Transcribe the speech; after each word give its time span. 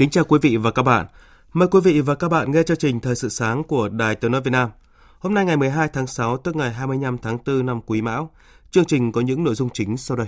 Kính 0.00 0.10
chào 0.10 0.24
quý 0.24 0.38
vị 0.42 0.56
và 0.56 0.70
các 0.70 0.82
bạn. 0.82 1.06
Mời 1.52 1.68
quý 1.68 1.80
vị 1.84 2.00
và 2.00 2.14
các 2.14 2.28
bạn 2.28 2.52
nghe 2.52 2.62
chương 2.62 2.76
trình 2.76 3.00
Thời 3.00 3.14
sự 3.14 3.28
sáng 3.28 3.64
của 3.64 3.88
Đài 3.88 4.14
Tiếng 4.14 4.32
nói 4.32 4.40
Việt 4.40 4.50
Nam. 4.50 4.70
Hôm 5.18 5.34
nay 5.34 5.44
ngày 5.44 5.56
12 5.56 5.88
tháng 5.92 6.06
6 6.06 6.36
tức 6.36 6.56
ngày 6.56 6.72
25 6.72 7.18
tháng 7.18 7.38
4 7.46 7.66
năm 7.66 7.80
Quý 7.86 8.02
Mão. 8.02 8.30
Chương 8.70 8.84
trình 8.84 9.12
có 9.12 9.20
những 9.20 9.44
nội 9.44 9.54
dung 9.54 9.68
chính 9.72 9.96
sau 9.96 10.16
đây. 10.16 10.26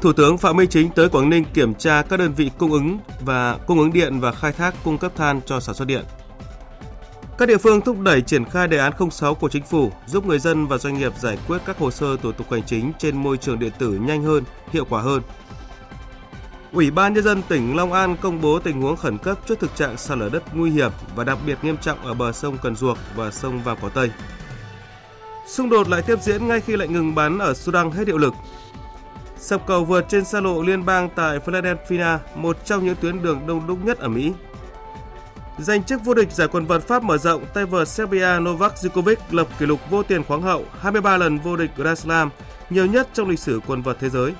Thủ 0.00 0.12
tướng 0.12 0.38
Phạm 0.38 0.56
Minh 0.56 0.68
Chính 0.68 0.90
tới 0.90 1.08
Quảng 1.08 1.30
Ninh 1.30 1.44
kiểm 1.54 1.74
tra 1.74 2.02
các 2.02 2.16
đơn 2.16 2.32
vị 2.36 2.50
cung 2.58 2.72
ứng 2.72 2.98
và 3.20 3.58
cung 3.66 3.78
ứng 3.78 3.92
điện 3.92 4.20
và 4.20 4.32
khai 4.32 4.52
thác 4.52 4.74
cung 4.84 4.98
cấp 4.98 5.12
than 5.16 5.40
cho 5.46 5.60
sản 5.60 5.74
xuất 5.74 5.88
điện. 5.88 6.04
Các 7.42 7.46
địa 7.46 7.58
phương 7.58 7.80
thúc 7.80 8.00
đẩy 8.00 8.22
triển 8.22 8.44
khai 8.44 8.68
đề 8.68 8.78
án 8.78 8.92
06 9.10 9.34
của 9.34 9.48
chính 9.48 9.62
phủ 9.62 9.92
giúp 10.06 10.26
người 10.26 10.38
dân 10.38 10.66
và 10.66 10.78
doanh 10.78 10.98
nghiệp 10.98 11.12
giải 11.18 11.38
quyết 11.48 11.58
các 11.66 11.78
hồ 11.78 11.90
sơ 11.90 12.16
thủ 12.16 12.32
tục 12.32 12.52
hành 12.52 12.62
chính 12.62 12.92
trên 12.98 13.16
môi 13.16 13.36
trường 13.36 13.58
điện 13.58 13.72
tử 13.78 13.90
nhanh 13.90 14.22
hơn, 14.22 14.44
hiệu 14.72 14.84
quả 14.90 15.02
hơn. 15.02 15.22
Ủy 16.72 16.90
ban 16.90 17.14
nhân 17.14 17.24
dân 17.24 17.42
tỉnh 17.48 17.76
Long 17.76 17.92
An 17.92 18.16
công 18.16 18.40
bố 18.40 18.58
tình 18.58 18.80
huống 18.82 18.96
khẩn 18.96 19.18
cấp 19.18 19.38
trước 19.48 19.60
thực 19.60 19.76
trạng 19.76 19.96
sạt 19.96 20.18
lở 20.18 20.28
đất 20.28 20.42
nguy 20.54 20.70
hiểm 20.70 20.90
và 21.16 21.24
đặc 21.24 21.38
biệt 21.46 21.58
nghiêm 21.62 21.76
trọng 21.76 22.06
ở 22.06 22.14
bờ 22.14 22.32
sông 22.32 22.58
Cần 22.62 22.76
Duộc 22.76 22.98
và 23.16 23.30
sông 23.30 23.62
Vàm 23.62 23.78
Cỏ 23.82 23.88
Tây. 23.88 24.10
Xung 25.46 25.70
đột 25.70 25.88
lại 25.88 26.02
tiếp 26.02 26.22
diễn 26.22 26.48
ngay 26.48 26.60
khi 26.60 26.76
lệnh 26.76 26.92
ngừng 26.92 27.14
bắn 27.14 27.38
ở 27.38 27.54
Sudan 27.54 27.90
hết 27.90 28.06
hiệu 28.06 28.18
lực. 28.18 28.34
Sập 29.38 29.66
cầu 29.66 29.84
vượt 29.84 30.04
trên 30.08 30.24
xa 30.24 30.40
lộ 30.40 30.62
liên 30.62 30.84
bang 30.84 31.08
tại 31.14 31.40
Philadelphia, 31.40 32.18
một 32.34 32.64
trong 32.64 32.86
những 32.86 32.96
tuyến 33.00 33.22
đường 33.22 33.46
đông 33.46 33.66
đúc 33.66 33.78
nhất 33.84 33.98
ở 33.98 34.08
Mỹ, 34.08 34.32
Giành 35.58 35.84
chức 35.84 36.04
vô 36.04 36.14
địch 36.14 36.32
giải 36.32 36.48
quần 36.48 36.66
vợt 36.66 36.82
Pháp 36.82 37.02
mở 37.02 37.18
rộng, 37.18 37.44
tay 37.54 37.66
vợt 37.66 37.88
Serbia 37.88 38.38
Novak 38.40 38.74
Djokovic 38.74 39.16
lập 39.30 39.48
kỷ 39.58 39.66
lục 39.66 39.80
vô 39.90 40.02
tiền 40.02 40.24
khoáng 40.24 40.42
hậu 40.42 40.64
23 40.80 41.16
lần 41.16 41.38
vô 41.38 41.56
địch 41.56 41.70
Grand 41.76 41.98
Slam, 41.98 42.30
nhiều 42.70 42.86
nhất 42.86 43.08
trong 43.12 43.28
lịch 43.28 43.38
sử 43.38 43.60
quần 43.66 43.82
vợt 43.82 43.96
thế 44.00 44.08
giới. 44.08 44.32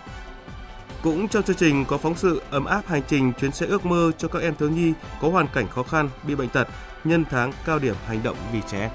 Cũng 1.02 1.28
trong 1.28 1.42
chương 1.42 1.56
trình 1.56 1.84
có 1.84 1.98
phóng 1.98 2.16
sự 2.16 2.42
ấm 2.50 2.64
áp 2.64 2.86
hành 2.86 3.02
trình 3.08 3.32
chuyến 3.40 3.52
xe 3.52 3.66
ước 3.66 3.86
mơ 3.86 4.12
cho 4.18 4.28
các 4.28 4.42
em 4.42 4.54
thiếu 4.54 4.70
nhi 4.70 4.92
có 5.20 5.28
hoàn 5.28 5.46
cảnh 5.54 5.68
khó 5.68 5.82
khăn, 5.82 6.08
bị 6.26 6.34
bệnh 6.34 6.48
tật 6.48 6.68
nhân 7.04 7.24
tháng 7.30 7.52
cao 7.66 7.78
điểm 7.78 7.94
hành 8.06 8.22
động 8.22 8.36
vì 8.52 8.60
trẻ 8.70 8.80
em. 8.80 8.90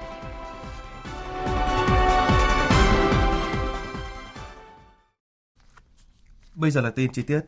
Bây 6.56 6.72
giờ 6.72 6.82
là 6.82 6.90
tin 6.90 7.12
chi 7.14 7.22
tiết. 7.22 7.42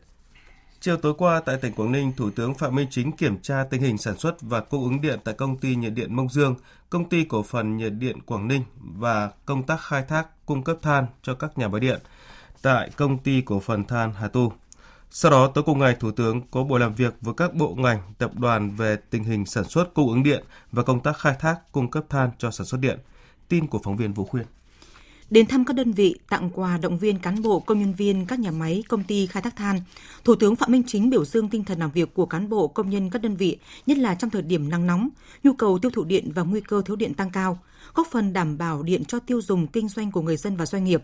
Chiều 0.82 0.96
tối 0.96 1.14
qua 1.18 1.40
tại 1.40 1.56
tỉnh 1.56 1.72
Quảng 1.72 1.92
Ninh, 1.92 2.12
Thủ 2.16 2.30
tướng 2.30 2.54
Phạm 2.54 2.74
Minh 2.74 2.86
Chính 2.90 3.12
kiểm 3.12 3.38
tra 3.42 3.64
tình 3.70 3.82
hình 3.82 3.98
sản 3.98 4.18
xuất 4.18 4.40
và 4.40 4.60
cung 4.60 4.84
ứng 4.84 5.00
điện 5.00 5.18
tại 5.24 5.34
công 5.34 5.56
ty 5.56 5.76
nhiệt 5.76 5.92
điện 5.92 6.16
Mông 6.16 6.28
Dương, 6.28 6.54
công 6.90 7.08
ty 7.08 7.24
cổ 7.24 7.42
phần 7.42 7.76
nhiệt 7.76 7.92
điện 7.92 8.20
Quảng 8.20 8.48
Ninh 8.48 8.62
và 8.80 9.30
công 9.46 9.62
tác 9.62 9.80
khai 9.80 10.04
thác 10.08 10.46
cung 10.46 10.62
cấp 10.62 10.76
than 10.82 11.06
cho 11.22 11.34
các 11.34 11.58
nhà 11.58 11.68
máy 11.68 11.80
điện 11.80 12.00
tại 12.62 12.90
công 12.96 13.18
ty 13.18 13.40
cổ 13.40 13.60
phần 13.60 13.84
than 13.84 14.12
Hà 14.12 14.28
Tu. 14.28 14.52
Sau 15.10 15.30
đó, 15.30 15.46
tối 15.54 15.64
cùng 15.64 15.78
ngày, 15.78 15.96
Thủ 16.00 16.10
tướng 16.10 16.40
có 16.50 16.64
buổi 16.64 16.80
làm 16.80 16.94
việc 16.94 17.14
với 17.20 17.34
các 17.36 17.54
bộ 17.54 17.74
ngành, 17.74 17.98
tập 18.18 18.30
đoàn 18.34 18.76
về 18.76 18.96
tình 19.10 19.24
hình 19.24 19.46
sản 19.46 19.64
xuất 19.64 19.94
cung 19.94 20.08
ứng 20.08 20.22
điện 20.22 20.44
và 20.72 20.82
công 20.82 21.00
tác 21.00 21.18
khai 21.18 21.34
thác 21.40 21.72
cung 21.72 21.90
cấp 21.90 22.04
than 22.08 22.30
cho 22.38 22.50
sản 22.50 22.66
xuất 22.66 22.80
điện. 22.80 22.98
Tin 23.48 23.66
của 23.66 23.80
phóng 23.84 23.96
viên 23.96 24.12
Vũ 24.12 24.24
Khuyên. 24.24 24.46
Đến 25.30 25.46
thăm 25.46 25.64
các 25.64 25.74
đơn 25.74 25.92
vị, 25.92 26.14
tặng 26.28 26.50
quà 26.54 26.78
động 26.78 26.98
viên 26.98 27.18
cán 27.18 27.42
bộ, 27.42 27.60
công 27.60 27.80
nhân 27.80 27.94
viên 27.94 28.26
các 28.26 28.38
nhà 28.38 28.50
máy, 28.50 28.84
công 28.88 29.04
ty 29.04 29.26
khai 29.26 29.42
thác 29.42 29.56
than, 29.56 29.80
Thủ 30.24 30.34
tướng 30.34 30.56
Phạm 30.56 30.72
Minh 30.72 30.82
Chính 30.86 31.10
biểu 31.10 31.24
dương 31.24 31.48
tinh 31.48 31.64
thần 31.64 31.78
làm 31.78 31.90
việc 31.90 32.14
của 32.14 32.26
cán 32.26 32.48
bộ, 32.48 32.68
công 32.68 32.90
nhân 32.90 33.10
các 33.10 33.22
đơn 33.22 33.36
vị, 33.36 33.58
nhất 33.86 33.98
là 33.98 34.14
trong 34.14 34.30
thời 34.30 34.42
điểm 34.42 34.68
nắng 34.68 34.86
nóng, 34.86 35.08
nhu 35.42 35.52
cầu 35.52 35.78
tiêu 35.78 35.90
thụ 35.90 36.04
điện 36.04 36.30
và 36.34 36.42
nguy 36.42 36.60
cơ 36.60 36.82
thiếu 36.86 36.96
điện 36.96 37.14
tăng 37.14 37.30
cao, 37.30 37.58
góp 37.94 38.06
phần 38.10 38.32
đảm 38.32 38.58
bảo 38.58 38.82
điện 38.82 39.04
cho 39.04 39.18
tiêu 39.18 39.40
dùng 39.42 39.66
kinh 39.66 39.88
doanh 39.88 40.12
của 40.12 40.22
người 40.22 40.36
dân 40.36 40.56
và 40.56 40.66
doanh 40.66 40.84
nghiệp. 40.84 41.02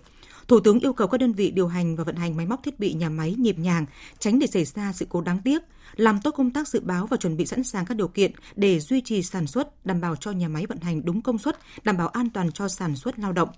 Thủ 0.48 0.60
tướng 0.60 0.81
yêu 0.81 0.92
cầu 0.92 1.09
các 1.09 1.19
đơn 1.19 1.32
vị 1.32 1.50
điều 1.50 1.69
hành 1.69 1.97
và 1.97 2.04
vận 2.04 2.16
hành 2.16 2.36
máy 2.36 2.47
móc 2.47 2.62
thiết 2.62 2.81
bị 2.81 2.92
nhà 2.92 3.09
máy 3.09 3.34
nhịp 3.38 3.59
nhàng, 3.59 3.86
tránh 4.19 4.38
để 4.38 4.47
xảy 4.47 4.65
ra 4.65 4.92
sự 4.92 5.06
cố 5.09 5.20
đáng 5.20 5.38
tiếc, 5.44 5.62
làm 5.97 6.20
tốt 6.20 6.31
công 6.31 6.50
tác 6.50 6.69
dự 6.69 6.81
báo 6.81 7.06
và 7.06 7.16
chuẩn 7.16 7.36
bị 7.36 7.47
sẵn 7.47 7.65
sàng 7.65 7.84
các 7.86 7.97
điều 7.97 8.09
kiện 8.09 8.32
để 8.56 8.81
duy 8.81 9.00
trì 9.00 9.22
sản 9.22 9.47
xuất, 9.47 9.86
đảm 9.86 10.00
bảo 10.00 10.16
cho 10.16 10.31
nhà 10.31 10.48
máy 10.48 10.66
vận 10.66 10.81
hành 10.81 11.04
đúng 11.04 11.22
công 11.22 11.38
suất, 11.38 11.59
đảm 11.84 11.97
bảo 11.97 12.09
an 12.09 12.31
toàn 12.31 12.53
cho 12.53 12.69
sản 12.69 12.97
xuất 12.97 13.19
lao 13.19 13.32
động. 13.32 13.48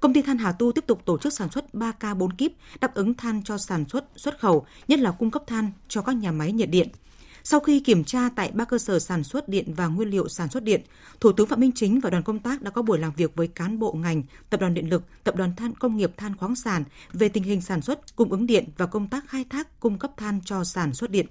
Công 0.00 0.12
ty 0.12 0.22
than 0.22 0.38
Hà 0.38 0.52
Tu 0.52 0.72
tiếp 0.72 0.84
tục 0.86 1.04
tổ 1.04 1.18
chức 1.18 1.32
sản 1.32 1.50
xuất 1.50 1.64
3K 1.72 2.14
4 2.14 2.32
kíp 2.32 2.52
đáp 2.80 2.94
ứng 2.94 3.14
than 3.14 3.42
cho 3.42 3.58
sản 3.58 3.84
xuất 3.88 4.04
xuất 4.16 4.38
khẩu, 4.38 4.66
nhất 4.88 4.98
là 4.98 5.10
cung 5.10 5.30
cấp 5.30 5.42
than 5.46 5.72
cho 5.88 6.02
các 6.02 6.16
nhà 6.16 6.32
máy 6.32 6.52
nhiệt 6.52 6.70
điện. 6.70 6.88
Sau 7.44 7.60
khi 7.60 7.80
kiểm 7.80 8.04
tra 8.04 8.28
tại 8.36 8.50
ba 8.54 8.64
cơ 8.64 8.78
sở 8.78 8.98
sản 8.98 9.24
xuất 9.24 9.48
điện 9.48 9.74
và 9.76 9.86
nguyên 9.86 10.08
liệu 10.08 10.28
sản 10.28 10.48
xuất 10.48 10.62
điện, 10.62 10.80
Thủ 11.20 11.32
tướng 11.32 11.46
Phạm 11.46 11.60
Minh 11.60 11.72
Chính 11.74 12.00
và 12.00 12.10
đoàn 12.10 12.22
công 12.22 12.38
tác 12.38 12.62
đã 12.62 12.70
có 12.70 12.82
buổi 12.82 12.98
làm 12.98 13.12
việc 13.16 13.36
với 13.36 13.46
cán 13.46 13.78
bộ 13.78 13.92
ngành, 13.92 14.22
Tập 14.50 14.60
đoàn 14.60 14.74
Điện 14.74 14.90
lực, 14.90 15.02
Tập 15.24 15.36
đoàn 15.36 15.56
Than 15.56 15.74
Công 15.74 15.96
nghiệp 15.96 16.12
Than 16.16 16.36
khoáng 16.36 16.56
sản 16.56 16.84
về 17.12 17.28
tình 17.28 17.42
hình 17.42 17.60
sản 17.60 17.82
xuất, 17.82 18.16
cung 18.16 18.30
ứng 18.30 18.46
điện 18.46 18.64
và 18.76 18.86
công 18.86 19.08
tác 19.08 19.28
khai 19.28 19.44
thác 19.50 19.80
cung 19.80 19.98
cấp 19.98 20.10
than 20.16 20.40
cho 20.44 20.64
sản 20.64 20.94
xuất 20.94 21.10
điện. 21.10 21.26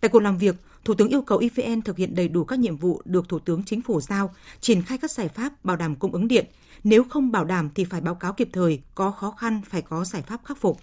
Tại 0.00 0.08
cuộc 0.08 0.22
làm 0.22 0.38
việc, 0.38 0.56
Thủ 0.84 0.94
tướng 0.94 1.08
yêu 1.08 1.22
cầu 1.22 1.38
EVN 1.38 1.82
thực 1.82 1.96
hiện 1.96 2.14
đầy 2.14 2.28
đủ 2.28 2.44
các 2.44 2.58
nhiệm 2.58 2.76
vụ 2.76 3.02
được 3.04 3.28
Thủ 3.28 3.38
tướng 3.38 3.62
Chính 3.64 3.82
phủ 3.82 4.00
giao, 4.00 4.34
triển 4.60 4.82
khai 4.82 4.98
các 4.98 5.10
giải 5.10 5.28
pháp 5.28 5.64
bảo 5.64 5.76
đảm 5.76 5.96
cung 5.96 6.12
ứng 6.12 6.28
điện. 6.28 6.46
Nếu 6.84 7.04
không 7.04 7.32
bảo 7.32 7.44
đảm 7.44 7.70
thì 7.74 7.84
phải 7.84 8.00
báo 8.00 8.14
cáo 8.14 8.32
kịp 8.32 8.48
thời, 8.52 8.80
có 8.94 9.10
khó 9.10 9.30
khăn 9.30 9.60
phải 9.68 9.82
có 9.82 10.04
giải 10.04 10.22
pháp 10.22 10.40
khắc 10.44 10.58
phục. 10.60 10.80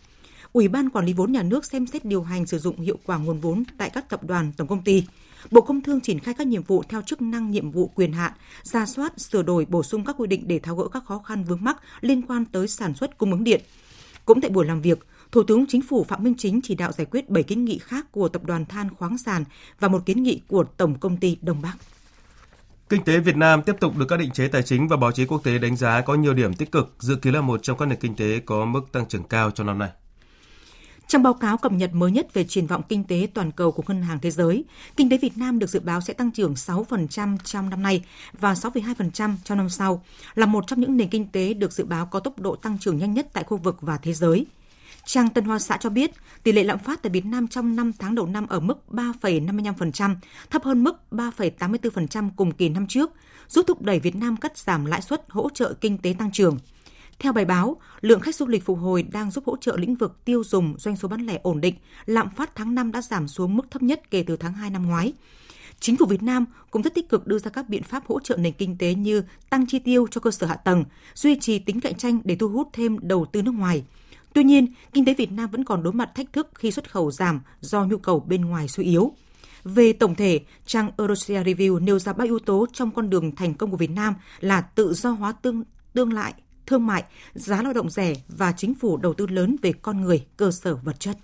Ủy 0.54 0.68
ban 0.68 0.90
Quản 0.90 1.06
lý 1.06 1.14
vốn 1.14 1.32
nhà 1.32 1.44
nước 1.44 1.66
xem 1.66 1.88
xét 1.88 2.06
điều 2.06 2.24
hành 2.24 2.46
sử 2.46 2.60
dụng 2.60 2.80
hiệu 2.80 2.98
quả 3.06 3.18
nguồn 3.18 3.40
vốn 3.40 3.64
tại 3.78 3.90
các 3.90 4.10
tập 4.10 4.24
đoàn, 4.24 4.52
tổng 4.58 4.68
công 4.68 4.84
ty. 4.84 5.04
Bộ 5.52 5.62
Công 5.62 5.82
Thương 5.82 6.02
triển 6.02 6.20
khai 6.20 6.34
các 6.38 6.48
nhiệm 6.48 6.64
vụ 6.64 6.84
theo 6.90 7.02
chức 7.02 7.22
năng 7.22 7.52
nhiệm 7.52 7.72
vụ 7.72 7.88
quyền 7.88 8.14
hạn, 8.14 8.32
ra 8.64 8.86
soát, 8.86 9.20
sửa 9.20 9.44
đổi, 9.44 9.66
bổ 9.70 9.84
sung 9.84 10.06
các 10.06 10.16
quy 10.20 10.28
định 10.28 10.48
để 10.48 10.60
tháo 10.60 10.76
gỡ 10.76 10.88
các 10.88 11.06
khó 11.06 11.20
khăn 11.20 11.44
vướng 11.44 11.64
mắc 11.64 11.78
liên 12.02 12.22
quan 12.22 12.46
tới 12.46 12.68
sản 12.68 12.94
xuất 12.94 13.18
cung 13.18 13.32
ứng 13.32 13.44
điện. 13.44 13.62
Cũng 14.26 14.42
tại 14.42 14.52
buổi 14.52 14.66
làm 14.66 14.82
việc, 14.82 15.08
Thủ 15.36 15.44
tướng 15.44 15.66
Chính 15.68 15.82
phủ 15.82 16.04
Phạm 16.04 16.24
Minh 16.24 16.34
Chính 16.38 16.60
chỉ 16.64 16.76
đạo 16.76 16.92
giải 16.92 17.08
quyết 17.12 17.30
7 17.30 17.44
kiến 17.44 17.66
nghị 17.66 17.78
khác 17.78 18.12
của 18.12 18.28
Tập 18.28 18.44
đoàn 18.46 18.66
Than 18.66 18.96
khoáng 18.96 19.18
sản 19.18 19.44
và 19.80 19.88
một 19.88 20.06
kiến 20.06 20.24
nghị 20.24 20.42
của 20.48 20.64
Tổng 20.64 21.00
công 21.00 21.18
ty 21.18 21.38
Đông 21.42 21.62
Bắc. 21.62 21.74
Kinh 22.90 23.04
tế 23.04 23.20
Việt 23.20 23.36
Nam 23.36 23.62
tiếp 23.64 23.76
tục 23.80 23.98
được 23.98 24.06
các 24.10 24.20
định 24.20 24.32
chế 24.32 24.48
tài 24.48 24.64
chính 24.64 24.88
và 24.88 24.98
báo 24.98 25.12
chí 25.12 25.26
quốc 25.26 25.44
tế 25.44 25.58
đánh 25.58 25.76
giá 25.76 26.02
có 26.02 26.16
nhiều 26.16 26.34
điểm 26.34 26.54
tích 26.54 26.72
cực, 26.72 26.96
dự 27.00 27.16
kiến 27.16 27.34
là 27.34 27.42
một 27.42 27.64
trong 27.64 27.78
các 27.78 27.86
nền 27.86 28.00
kinh 28.00 28.16
tế 28.16 28.40
có 28.46 28.66
mức 28.66 28.82
tăng 28.92 29.06
trưởng 29.06 29.24
cao 29.24 29.52
trong 29.52 29.68
năm 29.68 29.80
nay. 29.80 29.90
Trong 31.08 31.24
báo 31.24 31.34
cáo 31.34 31.58
cập 31.58 31.72
nhật 31.72 31.94
mới 31.94 32.12
nhất 32.12 32.34
về 32.34 32.44
triển 32.44 32.68
vọng 32.68 32.82
kinh 32.90 33.04
tế 33.04 33.28
toàn 33.34 33.52
cầu 33.52 33.72
của 33.72 33.84
Ngân 33.88 34.02
hàng 34.02 34.20
Thế 34.22 34.32
giới, 34.32 34.66
kinh 34.98 35.10
tế 35.10 35.18
Việt 35.18 35.38
Nam 35.38 35.60
được 35.60 35.70
dự 35.70 35.80
báo 35.80 36.02
sẽ 36.02 36.14
tăng 36.14 36.32
trưởng 36.32 36.54
6% 36.54 37.38
trong 37.44 37.70
năm 37.70 37.84
nay 37.84 38.06
và 38.40 38.54
6,2% 38.54 39.36
trong 39.44 39.58
năm 39.58 39.70
sau, 39.70 40.04
là 40.36 40.46
một 40.46 40.64
trong 40.68 40.80
những 40.80 40.98
nền 40.98 41.10
kinh 41.10 41.28
tế 41.28 41.54
được 41.54 41.72
dự 41.72 41.86
báo 41.86 42.06
có 42.06 42.20
tốc 42.20 42.40
độ 42.40 42.56
tăng 42.56 42.80
trưởng 42.80 42.98
nhanh 42.98 43.14
nhất 43.14 43.28
tại 43.34 43.44
khu 43.44 43.58
vực 43.58 43.78
và 43.82 43.98
thế 43.98 44.14
giới. 44.14 44.46
Trang 45.06 45.30
Tân 45.30 45.46
Hoa 45.46 45.60
Xã 45.60 45.78
cho 45.78 45.90
biết, 45.90 46.12
tỷ 46.44 46.52
lệ 46.52 46.64
lạm 46.64 46.80
phát 46.80 47.04
tại 47.04 47.10
Việt 47.10 47.26
Nam 47.26 47.48
trong 47.48 47.76
5 47.76 47.92
tháng 48.00 48.16
đầu 48.16 48.28
năm 48.28 48.48
ở 48.48 48.60
mức 48.60 48.78
3,55%, 48.90 50.16
thấp 50.50 50.64
hơn 50.64 50.84
mức 50.84 50.96
3,84% 51.12 52.30
cùng 52.36 52.52
kỳ 52.52 52.70
năm 52.70 52.88
trước, 52.88 53.12
giúp 53.48 53.66
thúc 53.68 53.82
đẩy 53.82 54.00
Việt 54.00 54.16
Nam 54.16 54.38
cắt 54.38 54.58
giảm 54.58 54.86
lãi 54.86 55.02
suất 55.02 55.26
hỗ 55.30 55.50
trợ 55.54 55.74
kinh 55.82 55.98
tế 55.98 56.16
tăng 56.20 56.32
trưởng. 56.32 56.58
Theo 57.20 57.34
bài 57.34 57.46
báo, 57.46 57.78
lượng 58.02 58.20
khách 58.20 58.36
du 58.36 58.48
lịch 58.48 58.66
phục 58.66 58.80
hồi 58.80 59.04
đang 59.04 59.32
giúp 59.32 59.44
hỗ 59.48 59.58
trợ 59.58 59.78
lĩnh 59.78 59.96
vực 59.96 60.26
tiêu 60.26 60.44
dùng, 60.44 60.76
doanh 60.78 60.98
số 60.98 61.08
bán 61.08 61.26
lẻ 61.26 61.40
ổn 61.44 61.62
định, 61.62 61.76
lạm 62.06 62.30
phát 62.30 62.56
tháng 62.56 62.76
5 62.76 62.92
đã 62.92 63.02
giảm 63.02 63.28
xuống 63.28 63.56
mức 63.56 63.72
thấp 63.72 63.84
nhất 63.84 64.12
kể 64.12 64.24
từ 64.28 64.38
tháng 64.38 64.54
2 64.54 64.70
năm 64.70 64.88
ngoái. 64.88 65.14
Chính 65.80 65.98
phủ 65.98 66.06
Việt 66.06 66.24
Nam 66.24 66.46
cũng 66.72 66.82
rất 66.82 66.94
tích 66.94 67.10
cực 67.10 67.28
đưa 67.28 67.40
ra 67.40 67.52
các 67.52 67.70
biện 67.70 67.84
pháp 67.84 68.08
hỗ 68.08 68.20
trợ 68.20 68.38
nền 68.38 68.54
kinh 68.54 68.78
tế 68.78 68.94
như 68.94 69.24
tăng 69.50 69.66
chi 69.66 69.80
tiêu 69.80 70.08
cho 70.12 70.22
cơ 70.22 70.32
sở 70.32 70.48
hạ 70.48 70.56
tầng, 70.56 70.84
duy 71.16 71.40
trì 71.40 71.60
tính 71.60 71.80
cạnh 71.80 71.96
tranh 71.96 72.20
để 72.24 72.36
thu 72.36 72.50
hút 72.50 72.70
thêm 72.74 72.98
đầu 73.02 73.26
tư 73.26 73.42
nước 73.42 73.52
ngoài– 73.52 73.84
Tuy 74.36 74.44
nhiên, 74.44 74.68
kinh 74.94 75.06
tế 75.06 75.14
Việt 75.14 75.32
Nam 75.32 75.50
vẫn 75.50 75.64
còn 75.64 75.84
đối 75.84 75.94
mặt 75.94 76.10
thách 76.16 76.34
thức 76.34 76.48
khi 76.56 76.72
xuất 76.72 76.92
khẩu 76.92 77.12
giảm 77.12 77.42
do 77.62 77.86
nhu 77.86 77.98
cầu 77.98 78.20
bên 78.20 78.46
ngoài 78.46 78.68
suy 78.68 78.84
yếu. 78.84 79.12
Về 79.64 79.94
tổng 79.94 80.16
thể, 80.16 80.40
trang 80.66 80.92
Eurasia 80.98 81.44
Review 81.44 81.80
nêu 81.80 82.00
ra 82.00 82.14
ba 82.14 82.26
yếu 82.26 82.40
tố 82.40 82.66
trong 82.74 82.92
con 82.92 83.10
đường 83.10 83.36
thành 83.36 83.54
công 83.54 83.72
của 83.72 83.78
Việt 83.78 83.90
Nam 83.92 84.14
là 84.40 84.62
tự 84.62 84.94
do 84.94 85.12
hóa 85.12 85.32
tương 85.32 85.64
tương 85.94 86.14
lại, 86.14 86.34
thương 86.66 86.88
mại, 86.88 87.04
giá 87.34 87.62
lao 87.62 87.74
động 87.74 87.90
rẻ 87.90 88.14
và 88.28 88.52
chính 88.52 88.76
phủ 88.76 88.98
đầu 88.98 89.14
tư 89.14 89.28
lớn 89.28 89.56
về 89.62 89.72
con 89.82 90.02
người, 90.02 90.26
cơ 90.38 90.52
sở 90.52 90.76
vật 90.76 91.00
chất. 91.00 91.18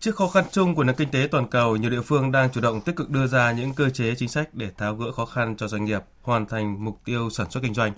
Trước 0.00 0.16
khó 0.16 0.28
khăn 0.28 0.44
chung 0.50 0.74
của 0.74 0.84
nền 0.84 0.96
kinh 0.96 1.10
tế 1.10 1.28
toàn 1.30 1.48
cầu, 1.50 1.76
nhiều 1.76 1.90
địa 1.90 2.00
phương 2.00 2.32
đang 2.32 2.50
chủ 2.50 2.60
động 2.60 2.80
tích 2.80 2.96
cực 2.96 3.10
đưa 3.10 3.26
ra 3.26 3.52
những 3.52 3.74
cơ 3.74 3.90
chế 3.90 4.14
chính 4.14 4.28
sách 4.28 4.54
để 4.54 4.70
tháo 4.78 4.94
gỡ 4.96 5.12
khó 5.12 5.24
khăn 5.24 5.56
cho 5.56 5.68
doanh 5.68 5.84
nghiệp, 5.84 6.00
hoàn 6.22 6.46
thành 6.46 6.84
mục 6.84 7.00
tiêu 7.04 7.30
sản 7.30 7.50
xuất 7.50 7.62
kinh 7.62 7.74
doanh. 7.74 7.92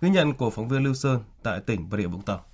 Ghi 0.00 0.10
nhận 0.10 0.34
của 0.34 0.50
phóng 0.50 0.68
viên 0.68 0.84
Lưu 0.84 0.94
Sơn 0.94 1.20
tại 1.42 1.60
tỉnh 1.60 1.90
Bà 1.90 1.98
Rịa 1.98 2.06
Vũng 2.06 2.22
Tàu. 2.22 2.44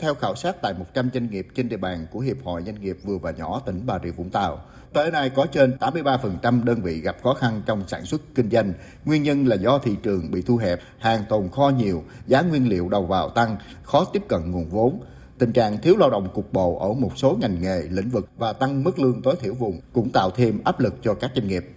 Theo 0.00 0.14
khảo 0.14 0.34
sát 0.34 0.56
tại 0.62 0.74
100 0.74 1.10
doanh 1.14 1.30
nghiệp 1.30 1.46
trên 1.54 1.68
địa 1.68 1.76
bàn 1.76 2.06
của 2.10 2.20
Hiệp 2.20 2.36
hội 2.44 2.62
Doanh 2.66 2.80
nghiệp 2.80 2.96
vừa 3.04 3.18
và 3.18 3.30
nhỏ 3.30 3.60
tỉnh 3.66 3.82
Bà 3.86 3.98
Rịa 4.04 4.10
Vũng 4.10 4.30
Tàu, 4.30 4.60
tới 4.92 5.10
nay 5.10 5.30
có 5.30 5.46
trên 5.46 5.76
83% 5.80 6.64
đơn 6.64 6.82
vị 6.82 7.00
gặp 7.00 7.16
khó 7.22 7.34
khăn 7.34 7.62
trong 7.66 7.88
sản 7.88 8.04
xuất 8.04 8.20
kinh 8.34 8.50
doanh. 8.50 8.72
Nguyên 9.04 9.22
nhân 9.22 9.46
là 9.46 9.56
do 9.56 9.78
thị 9.78 9.96
trường 10.02 10.30
bị 10.30 10.42
thu 10.42 10.56
hẹp, 10.56 10.80
hàng 10.98 11.24
tồn 11.28 11.48
kho 11.48 11.68
nhiều, 11.68 12.04
giá 12.26 12.42
nguyên 12.42 12.68
liệu 12.68 12.88
đầu 12.88 13.06
vào 13.06 13.30
tăng, 13.30 13.56
khó 13.82 14.04
tiếp 14.04 14.22
cận 14.28 14.50
nguồn 14.50 14.68
vốn. 14.68 15.00
Tình 15.38 15.52
trạng 15.52 15.78
thiếu 15.78 15.96
lao 15.96 16.10
động 16.10 16.28
cục 16.34 16.52
bộ 16.52 16.78
ở 16.78 16.92
một 16.92 17.12
số 17.16 17.36
ngành 17.40 17.62
nghề, 17.62 17.82
lĩnh 17.90 18.08
vực 18.08 18.28
và 18.36 18.52
tăng 18.52 18.84
mức 18.84 18.98
lương 18.98 19.22
tối 19.22 19.36
thiểu 19.40 19.54
vùng 19.54 19.80
cũng 19.92 20.10
tạo 20.10 20.30
thêm 20.30 20.60
áp 20.64 20.80
lực 20.80 20.94
cho 21.02 21.14
các 21.14 21.30
doanh 21.34 21.48
nghiệp. 21.48 21.70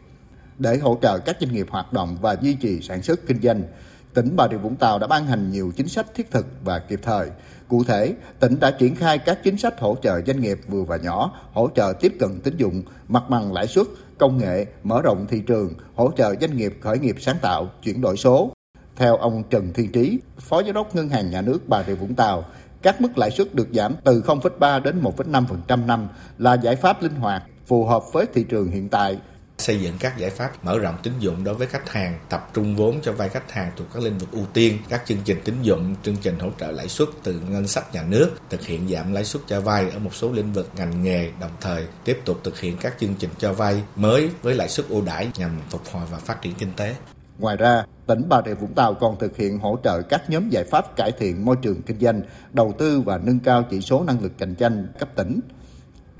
Để 0.59 0.77
hỗ 0.77 0.97
trợ 1.01 1.19
các 1.19 1.37
doanh 1.39 1.53
nghiệp 1.53 1.67
hoạt 1.69 1.93
động 1.93 2.17
và 2.21 2.35
duy 2.41 2.53
trì 2.53 2.81
sản 2.81 3.01
xuất 3.01 3.27
kinh 3.27 3.41
doanh, 3.41 3.63
tỉnh 4.13 4.35
Bà 4.35 4.47
Rịa 4.47 4.57
Vũng 4.57 4.75
Tàu 4.75 4.99
đã 4.99 5.07
ban 5.07 5.25
hành 5.25 5.51
nhiều 5.51 5.71
chính 5.75 5.87
sách 5.87 6.05
thiết 6.15 6.31
thực 6.31 6.45
và 6.63 6.79
kịp 6.79 6.99
thời. 7.03 7.29
Cụ 7.67 7.83
thể, 7.83 8.13
tỉnh 8.39 8.59
đã 8.59 8.71
triển 8.71 8.95
khai 8.95 9.17
các 9.17 9.39
chính 9.43 9.57
sách 9.57 9.79
hỗ 9.79 9.95
trợ 10.03 10.21
doanh 10.21 10.41
nghiệp 10.41 10.59
vừa 10.67 10.83
và 10.83 10.97
nhỏ, 10.97 11.31
hỗ 11.53 11.69
trợ 11.75 11.93
tiếp 11.99 12.15
cận 12.19 12.39
tín 12.39 12.57
dụng, 12.57 12.83
mặt 13.07 13.23
bằng 13.29 13.53
lãi 13.53 13.67
suất, 13.67 13.87
công 14.17 14.37
nghệ, 14.37 14.65
mở 14.83 15.01
rộng 15.01 15.25
thị 15.29 15.39
trường, 15.47 15.73
hỗ 15.95 16.11
trợ 16.17 16.35
doanh 16.41 16.57
nghiệp 16.57 16.77
khởi 16.81 16.99
nghiệp 16.99 17.15
sáng 17.19 17.37
tạo, 17.41 17.67
chuyển 17.83 18.01
đổi 18.01 18.17
số. 18.17 18.51
Theo 18.95 19.17
ông 19.17 19.43
Trần 19.49 19.73
Thiên 19.73 19.91
Trí, 19.91 20.19
Phó 20.37 20.63
Giám 20.63 20.73
đốc 20.73 20.95
Ngân 20.95 21.09
hàng 21.09 21.31
Nhà 21.31 21.41
nước 21.41 21.59
Bà 21.67 21.83
Rịa 21.83 21.95
Vũng 21.95 22.15
Tàu, 22.15 22.45
các 22.81 23.01
mức 23.01 23.17
lãi 23.17 23.31
suất 23.31 23.55
được 23.55 23.67
giảm 23.73 23.95
từ 24.03 24.21
0,3 24.21 24.81
đến 24.81 25.01
1,5% 25.01 25.85
năm 25.85 26.07
là 26.37 26.53
giải 26.53 26.75
pháp 26.75 27.03
linh 27.03 27.15
hoạt, 27.15 27.43
phù 27.65 27.85
hợp 27.85 28.03
với 28.13 28.25
thị 28.33 28.43
trường 28.43 28.71
hiện 28.71 28.89
tại 28.89 29.17
xây 29.63 29.81
dựng 29.81 29.93
các 29.99 30.17
giải 30.17 30.29
pháp 30.29 30.65
mở 30.65 30.79
rộng 30.79 30.95
tín 31.03 31.13
dụng 31.19 31.43
đối 31.43 31.55
với 31.55 31.67
khách 31.67 31.89
hàng, 31.89 32.19
tập 32.29 32.49
trung 32.53 32.75
vốn 32.75 33.01
cho 33.01 33.11
vay 33.11 33.29
khách 33.29 33.51
hàng 33.51 33.71
thuộc 33.77 33.87
các 33.93 34.03
lĩnh 34.03 34.17
vực 34.17 34.31
ưu 34.31 34.45
tiên, 34.53 34.77
các 34.89 35.01
chương 35.05 35.17
trình 35.25 35.37
tín 35.43 35.55
dụng, 35.61 35.95
chương 36.03 36.15
trình 36.21 36.39
hỗ 36.39 36.49
trợ 36.59 36.71
lãi 36.71 36.87
suất 36.87 37.07
từ 37.23 37.41
ngân 37.49 37.67
sách 37.67 37.93
nhà 37.93 38.03
nước, 38.03 38.29
thực 38.49 38.65
hiện 38.65 38.87
giảm 38.87 39.13
lãi 39.13 39.25
suất 39.25 39.41
cho 39.47 39.61
vay 39.61 39.89
ở 39.89 39.99
một 39.99 40.15
số 40.15 40.31
lĩnh 40.31 40.53
vực 40.53 40.69
ngành 40.77 41.03
nghề, 41.03 41.31
đồng 41.41 41.51
thời 41.61 41.85
tiếp 42.03 42.19
tục 42.25 42.39
thực 42.43 42.59
hiện 42.59 42.77
các 42.81 42.95
chương 42.99 43.15
trình 43.19 43.29
cho 43.37 43.53
vay 43.53 43.83
mới 43.95 44.29
với 44.41 44.55
lãi 44.55 44.69
suất 44.69 44.89
ưu 44.89 45.01
đãi 45.01 45.29
nhằm 45.37 45.51
phục 45.69 45.81
hồi 45.91 46.03
và 46.11 46.17
phát 46.17 46.41
triển 46.41 46.53
kinh 46.53 46.71
tế. 46.75 46.95
Ngoài 47.39 47.57
ra, 47.57 47.83
tỉnh 48.07 48.29
Bà 48.29 48.41
Rịa 48.45 48.53
Vũng 48.53 48.73
Tàu 48.73 48.93
còn 48.93 49.19
thực 49.19 49.37
hiện 49.37 49.59
hỗ 49.59 49.79
trợ 49.83 50.01
các 50.01 50.29
nhóm 50.29 50.49
giải 50.49 50.63
pháp 50.63 50.95
cải 50.95 51.11
thiện 51.11 51.45
môi 51.45 51.55
trường 51.61 51.81
kinh 51.81 51.99
doanh, 51.99 52.21
đầu 52.53 52.75
tư 52.77 53.01
và 53.01 53.17
nâng 53.17 53.39
cao 53.39 53.63
chỉ 53.69 53.81
số 53.81 54.03
năng 54.03 54.21
lực 54.21 54.31
cạnh 54.37 54.55
tranh 54.55 54.87
cấp 54.99 55.09
tỉnh. 55.15 55.39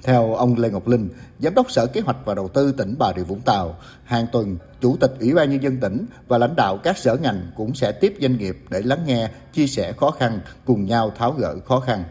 Theo 0.04 0.34
ông 0.34 0.60
Lê 0.60 0.70
Ngọc 0.70 0.88
Linh, 0.88 1.10
Giám 1.40 1.56
đốc 1.56 1.72
Sở 1.72 1.86
Kế 1.86 2.02
hoạch 2.02 2.18
và 2.26 2.34
Đầu 2.34 2.48
tư 2.48 2.72
tỉnh 2.72 2.96
Bà 3.00 3.14
Rịa 3.16 3.24
Vũng 3.24 3.42
Tàu, 3.42 3.76
hàng 4.04 4.26
tuần, 4.32 4.58
Chủ 4.82 4.98
tịch 5.00 5.12
Ủy 5.20 5.34
ban 5.34 5.50
Nhân 5.50 5.64
dân 5.64 5.78
tỉnh 5.78 6.06
và 6.28 6.38
lãnh 6.38 6.56
đạo 6.56 6.78
các 6.84 6.98
sở 6.98 7.16
ngành 7.16 7.42
cũng 7.56 7.76
sẽ 7.76 7.92
tiếp 7.92 8.14
doanh 8.22 8.38
nghiệp 8.38 8.58
để 8.70 8.82
lắng 8.82 9.00
nghe, 9.06 9.30
chia 9.54 9.68
sẻ 9.68 9.94
khó 10.00 10.12
khăn, 10.12 10.40
cùng 10.66 10.86
nhau 10.86 11.12
tháo 11.18 11.32
gỡ 11.32 11.56
khó 11.66 11.80
khăn. 11.80 12.04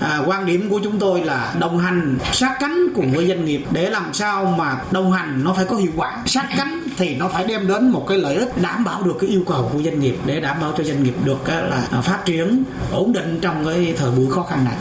À, 0.00 0.22
quan 0.26 0.46
điểm 0.46 0.70
của 0.70 0.80
chúng 0.84 0.98
tôi 0.98 1.24
là 1.24 1.54
đồng 1.60 1.78
hành 1.78 2.18
sát 2.32 2.56
cánh 2.60 2.88
cùng 2.94 3.12
với 3.12 3.28
doanh 3.28 3.44
nghiệp 3.44 3.64
để 3.70 3.90
làm 3.90 4.14
sao 4.14 4.44
mà 4.44 4.80
đồng 4.90 5.12
hành 5.12 5.44
nó 5.44 5.52
phải 5.52 5.64
có 5.64 5.76
hiệu 5.76 5.92
quả 5.96 6.22
sát 6.26 6.48
cánh 6.56 6.80
thì 6.96 7.16
nó 7.16 7.28
phải 7.28 7.46
đem 7.46 7.68
đến 7.68 7.88
một 7.88 8.04
cái 8.08 8.18
lợi 8.18 8.36
ích 8.36 8.62
đảm 8.62 8.84
bảo 8.84 9.02
được 9.02 9.16
cái 9.20 9.30
yêu 9.30 9.42
cầu 9.46 9.70
của 9.72 9.82
doanh 9.82 10.00
nghiệp 10.00 10.16
để 10.26 10.40
đảm 10.40 10.60
bảo 10.60 10.72
cho 10.78 10.84
doanh 10.84 11.02
nghiệp 11.02 11.14
được 11.24 11.48
là 11.48 12.00
phát 12.02 12.22
triển 12.24 12.64
ổn 12.92 13.12
định 13.12 13.38
trong 13.42 13.64
cái 13.64 13.94
thời 13.98 14.10
buổi 14.10 14.30
khó 14.30 14.42
khăn 14.42 14.64
này 14.64 14.76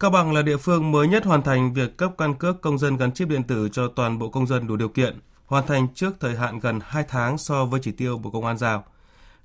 Cao 0.00 0.10
Bằng 0.10 0.32
là 0.32 0.42
địa 0.42 0.56
phương 0.56 0.90
mới 0.90 1.08
nhất 1.08 1.24
hoàn 1.24 1.42
thành 1.42 1.74
việc 1.74 1.96
cấp 1.96 2.12
căn 2.18 2.34
cước 2.34 2.60
công 2.60 2.78
dân 2.78 2.96
gắn 2.96 3.12
chip 3.12 3.28
điện 3.28 3.42
tử 3.42 3.68
cho 3.72 3.88
toàn 3.88 4.18
bộ 4.18 4.28
công 4.28 4.46
dân 4.46 4.66
đủ 4.66 4.76
điều 4.76 4.88
kiện, 4.88 5.18
hoàn 5.46 5.66
thành 5.66 5.88
trước 5.94 6.16
thời 6.20 6.36
hạn 6.36 6.58
gần 6.58 6.80
2 6.82 7.04
tháng 7.08 7.38
so 7.38 7.64
với 7.64 7.80
chỉ 7.82 7.92
tiêu 7.92 8.18
Bộ 8.18 8.30
Công 8.30 8.44
an 8.44 8.58
giao. 8.58 8.84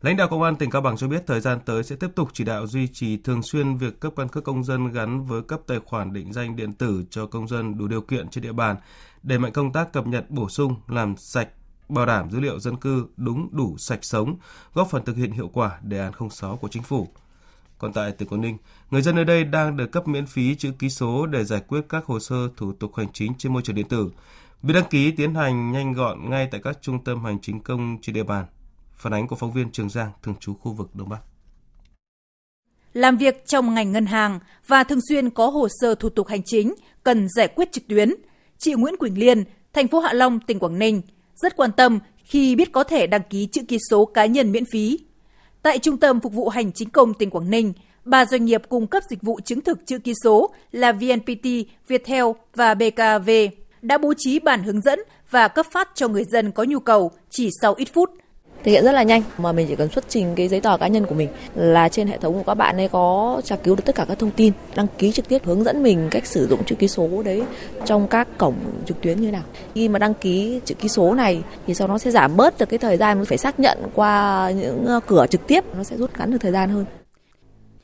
Lãnh 0.01 0.17
đạo 0.17 0.27
Công 0.27 0.41
an 0.44 0.55
tỉnh 0.55 0.69
Cao 0.69 0.81
Bằng 0.81 0.97
cho 0.97 1.07
biết 1.07 1.23
thời 1.27 1.39
gian 1.39 1.59
tới 1.65 1.83
sẽ 1.83 1.95
tiếp 1.95 2.07
tục 2.15 2.29
chỉ 2.33 2.44
đạo 2.44 2.67
duy 2.67 2.88
trì 2.88 3.17
thường 3.17 3.44
xuyên 3.44 3.77
việc 3.77 4.00
cấp 4.00 4.13
căn 4.15 4.27
cước 4.27 4.44
công 4.44 4.63
dân 4.63 4.91
gắn 4.91 5.25
với 5.25 5.41
cấp 5.41 5.59
tài 5.67 5.79
khoản 5.85 6.13
định 6.13 6.33
danh 6.33 6.55
điện 6.55 6.73
tử 6.73 7.03
cho 7.09 7.25
công 7.25 7.47
dân 7.47 7.77
đủ 7.77 7.88
điều 7.88 8.01
kiện 8.01 8.29
trên 8.29 8.41
địa 8.41 8.53
bàn, 8.53 8.75
đẩy 9.23 9.39
mạnh 9.39 9.51
công 9.51 9.73
tác 9.73 9.94
cập 9.94 10.07
nhật 10.07 10.29
bổ 10.29 10.50
sung, 10.50 10.75
làm 10.88 11.17
sạch, 11.17 11.50
bảo 11.89 12.05
đảm 12.05 12.31
dữ 12.31 12.39
liệu 12.39 12.59
dân 12.59 12.75
cư 12.75 13.05
đúng 13.17 13.50
đủ 13.51 13.77
sạch 13.77 14.03
sống, 14.05 14.35
góp 14.73 14.89
phần 14.89 15.05
thực 15.05 15.15
hiện 15.15 15.31
hiệu 15.31 15.50
quả 15.53 15.79
đề 15.81 16.00
án 16.00 16.29
06 16.29 16.57
của 16.57 16.67
chính 16.67 16.83
phủ. 16.83 17.07
Còn 17.77 17.93
tại 17.93 18.11
tỉnh 18.11 18.27
Quảng 18.27 18.41
Ninh, 18.41 18.57
người 18.91 19.01
dân 19.01 19.15
nơi 19.15 19.25
đây 19.25 19.43
đang 19.43 19.77
được 19.77 19.91
cấp 19.91 20.07
miễn 20.07 20.25
phí 20.25 20.55
chữ 20.55 20.71
ký 20.79 20.89
số 20.89 21.25
để 21.25 21.43
giải 21.43 21.61
quyết 21.67 21.81
các 21.89 22.05
hồ 22.05 22.19
sơ 22.19 22.35
thủ 22.57 22.73
tục 22.79 22.95
hành 22.95 23.07
chính 23.13 23.33
trên 23.37 23.53
môi 23.53 23.61
trường 23.61 23.75
điện 23.75 23.87
tử. 23.87 24.11
Việc 24.61 24.73
đăng 24.73 24.89
ký 24.89 25.11
tiến 25.11 25.35
hành 25.35 25.71
nhanh 25.71 25.93
gọn 25.93 26.29
ngay 26.29 26.47
tại 26.51 26.61
các 26.63 26.77
trung 26.81 27.03
tâm 27.03 27.23
hành 27.23 27.41
chính 27.41 27.59
công 27.59 27.97
trên 28.01 28.15
địa 28.15 28.23
bàn. 28.23 28.45
Phản 28.95 29.13
ánh 29.13 29.27
của 29.27 29.35
phóng 29.35 29.51
viên 29.51 29.71
Trường 29.71 29.89
Giang, 29.89 30.11
thường 30.23 30.35
trú 30.39 30.53
khu 30.53 30.73
vực 30.73 30.95
Đông 30.95 31.09
Bắc. 31.09 31.19
Làm 32.93 33.17
việc 33.17 33.45
trong 33.45 33.73
ngành 33.73 33.91
ngân 33.91 34.05
hàng 34.05 34.39
và 34.67 34.83
thường 34.83 34.99
xuyên 35.09 35.29
có 35.29 35.47
hồ 35.47 35.67
sơ 35.81 35.95
thủ 35.95 36.09
tục 36.09 36.27
hành 36.27 36.43
chính 36.43 36.73
cần 37.03 37.27
giải 37.29 37.47
quyết 37.47 37.71
trực 37.71 37.87
tuyến, 37.87 38.13
chị 38.57 38.73
Nguyễn 38.73 38.97
Quỳnh 38.97 39.19
Liên, 39.19 39.43
thành 39.73 39.87
phố 39.87 39.99
Hạ 39.99 40.13
Long, 40.13 40.39
tỉnh 40.39 40.59
Quảng 40.59 40.79
Ninh 40.79 41.01
rất 41.35 41.55
quan 41.55 41.71
tâm 41.71 41.99
khi 42.23 42.55
biết 42.55 42.71
có 42.71 42.83
thể 42.83 43.07
đăng 43.07 43.23
ký 43.29 43.47
chữ 43.51 43.61
ký 43.67 43.77
số 43.89 44.05
cá 44.05 44.25
nhân 44.25 44.51
miễn 44.51 44.65
phí 44.65 44.99
Tại 45.63 45.80
Trung 45.80 45.98
tâm 45.98 46.19
Phục 46.19 46.33
vụ 46.33 46.50
Hành 46.50 46.71
chính 46.71 46.89
công 46.89 47.13
tỉnh 47.13 47.30
Quảng 47.30 47.50
Ninh, 47.50 47.74
ba 48.06 48.25
doanh 48.25 48.45
nghiệp 48.45 48.62
cung 48.69 48.88
cấp 48.88 49.04
dịch 49.10 49.21
vụ 49.21 49.39
chứng 49.39 49.62
thực 49.62 49.86
chữ 49.86 49.98
ký 49.98 50.13
số 50.24 50.50
là 50.71 50.92
VNPT, 50.92 51.45
Viettel 51.88 52.25
và 52.56 52.74
BKV 52.74 53.30
đã 53.81 53.98
bố 53.98 54.13
trí 54.18 54.39
bản 54.39 54.63
hướng 54.63 54.81
dẫn 54.81 55.00
và 55.30 55.48
cấp 55.48 55.65
phát 55.71 55.89
cho 55.95 56.07
người 56.07 56.24
dân 56.24 56.51
có 56.51 56.63
nhu 56.63 56.80
cầu 56.80 57.12
chỉ 57.30 57.50
sau 57.62 57.74
ít 57.74 57.88
phút 57.94 58.12
thực 58.63 58.71
hiện 58.71 58.83
rất 58.83 58.92
là 58.92 59.04
nhanh. 59.04 59.21
Mà 59.38 59.51
mình 59.51 59.68
chỉ 59.68 59.75
cần 59.75 59.89
xuất 59.89 60.06
trình 60.10 60.36
cái 60.36 60.48
giấy 60.48 60.62
tờ 60.62 60.77
cá 60.77 60.88
nhân 60.88 61.06
của 61.06 61.15
mình 61.15 61.30
là 61.56 61.89
trên 61.89 62.07
hệ 62.07 62.18
thống 62.18 62.33
của 62.33 62.44
các 62.44 62.54
bạn 62.54 62.77
ấy 62.77 62.88
có 62.88 63.42
tra 63.44 63.56
cứu 63.56 63.75
được 63.75 63.83
tất 63.86 63.95
cả 63.95 64.06
các 64.07 64.19
thông 64.19 64.31
tin, 64.31 64.54
đăng 64.75 64.88
ký 64.98 65.12
trực 65.12 65.27
tiếp, 65.27 65.45
hướng 65.45 65.63
dẫn 65.63 65.83
mình 65.83 66.07
cách 66.12 66.25
sử 66.25 66.48
dụng 66.48 66.63
chữ 66.65 66.75
ký 66.75 66.88
số 66.88 67.24
đấy 67.25 67.44
trong 67.86 68.07
các 68.07 68.27
cổng 68.38 68.55
trực 68.86 69.01
tuyến 69.01 69.20
như 69.22 69.25
thế 69.25 69.32
nào. 69.32 69.43
Khi 69.75 69.89
mà 69.89 70.00
đăng 70.00 70.13
ký 70.13 70.60
chữ 70.65 70.75
ký 70.75 70.88
số 70.88 71.13
này 71.13 71.43
thì 71.67 71.74
sau 71.74 71.88
nó 71.88 71.98
sẽ 71.98 72.12
giảm 72.12 72.38
bớt 72.38 72.58
được 72.58 72.70
cái 72.70 72.77
thời 72.77 72.98
gian 72.98 73.17
mình 73.17 73.25
phải 73.25 73.38
xác 73.38 73.60
nhận 73.60 73.77
qua 73.93 74.51
những 74.55 74.86
ờ, 74.86 75.00
cửa 75.08 75.25
trực 75.29 75.48
tiếp, 75.48 75.63
nó 75.77 75.84
sẽ 75.84 75.98
rút 75.98 76.12
ngắn 76.20 76.32
được 76.32 76.38
thời 76.41 76.51
gian 76.51 76.70
hơn. 76.70 76.86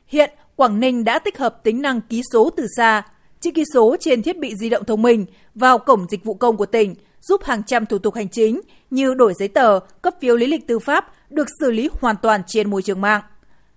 Hiện 0.08 0.30
Quảng 0.56 0.80
Ninh 0.80 1.04
đã 1.04 1.20
tích 1.20 1.38
hợp 1.38 1.60
tính 1.64 1.82
năng 1.82 2.02
ký 2.02 2.22
số 2.34 2.50
từ 2.58 2.68
xa, 2.78 3.04
chữ 3.40 3.52
ký 3.52 3.64
số 3.74 3.96
trên 4.00 4.22
thiết 4.22 4.38
bị 4.38 4.56
di 4.56 4.70
động 4.70 4.84
thông 4.86 5.02
minh 5.02 5.26
vào 5.56 5.78
cổng 5.78 6.06
dịch 6.10 6.24
vụ 6.24 6.34
công 6.34 6.58
của 6.58 6.66
tỉnh 6.66 6.96
giúp 7.22 7.42
hàng 7.44 7.64
trăm 7.64 7.86
thủ 7.86 7.98
tục 7.98 8.16
hành 8.16 8.30
chính 8.30 8.62
như 8.90 9.14
đổi 9.14 9.34
giấy 9.34 9.48
tờ, 9.48 9.80
cấp 10.02 10.14
phiếu 10.22 10.36
lý 10.36 10.48
lịch 10.48 10.68
tư 10.68 10.80
pháp 10.80 11.14
được 11.30 11.48
xử 11.60 11.72
lý 11.72 11.90
hoàn 12.02 12.16
toàn 12.22 12.42
trên 12.48 12.70
môi 12.70 12.82
trường 12.82 13.02
mạng. 13.02 13.22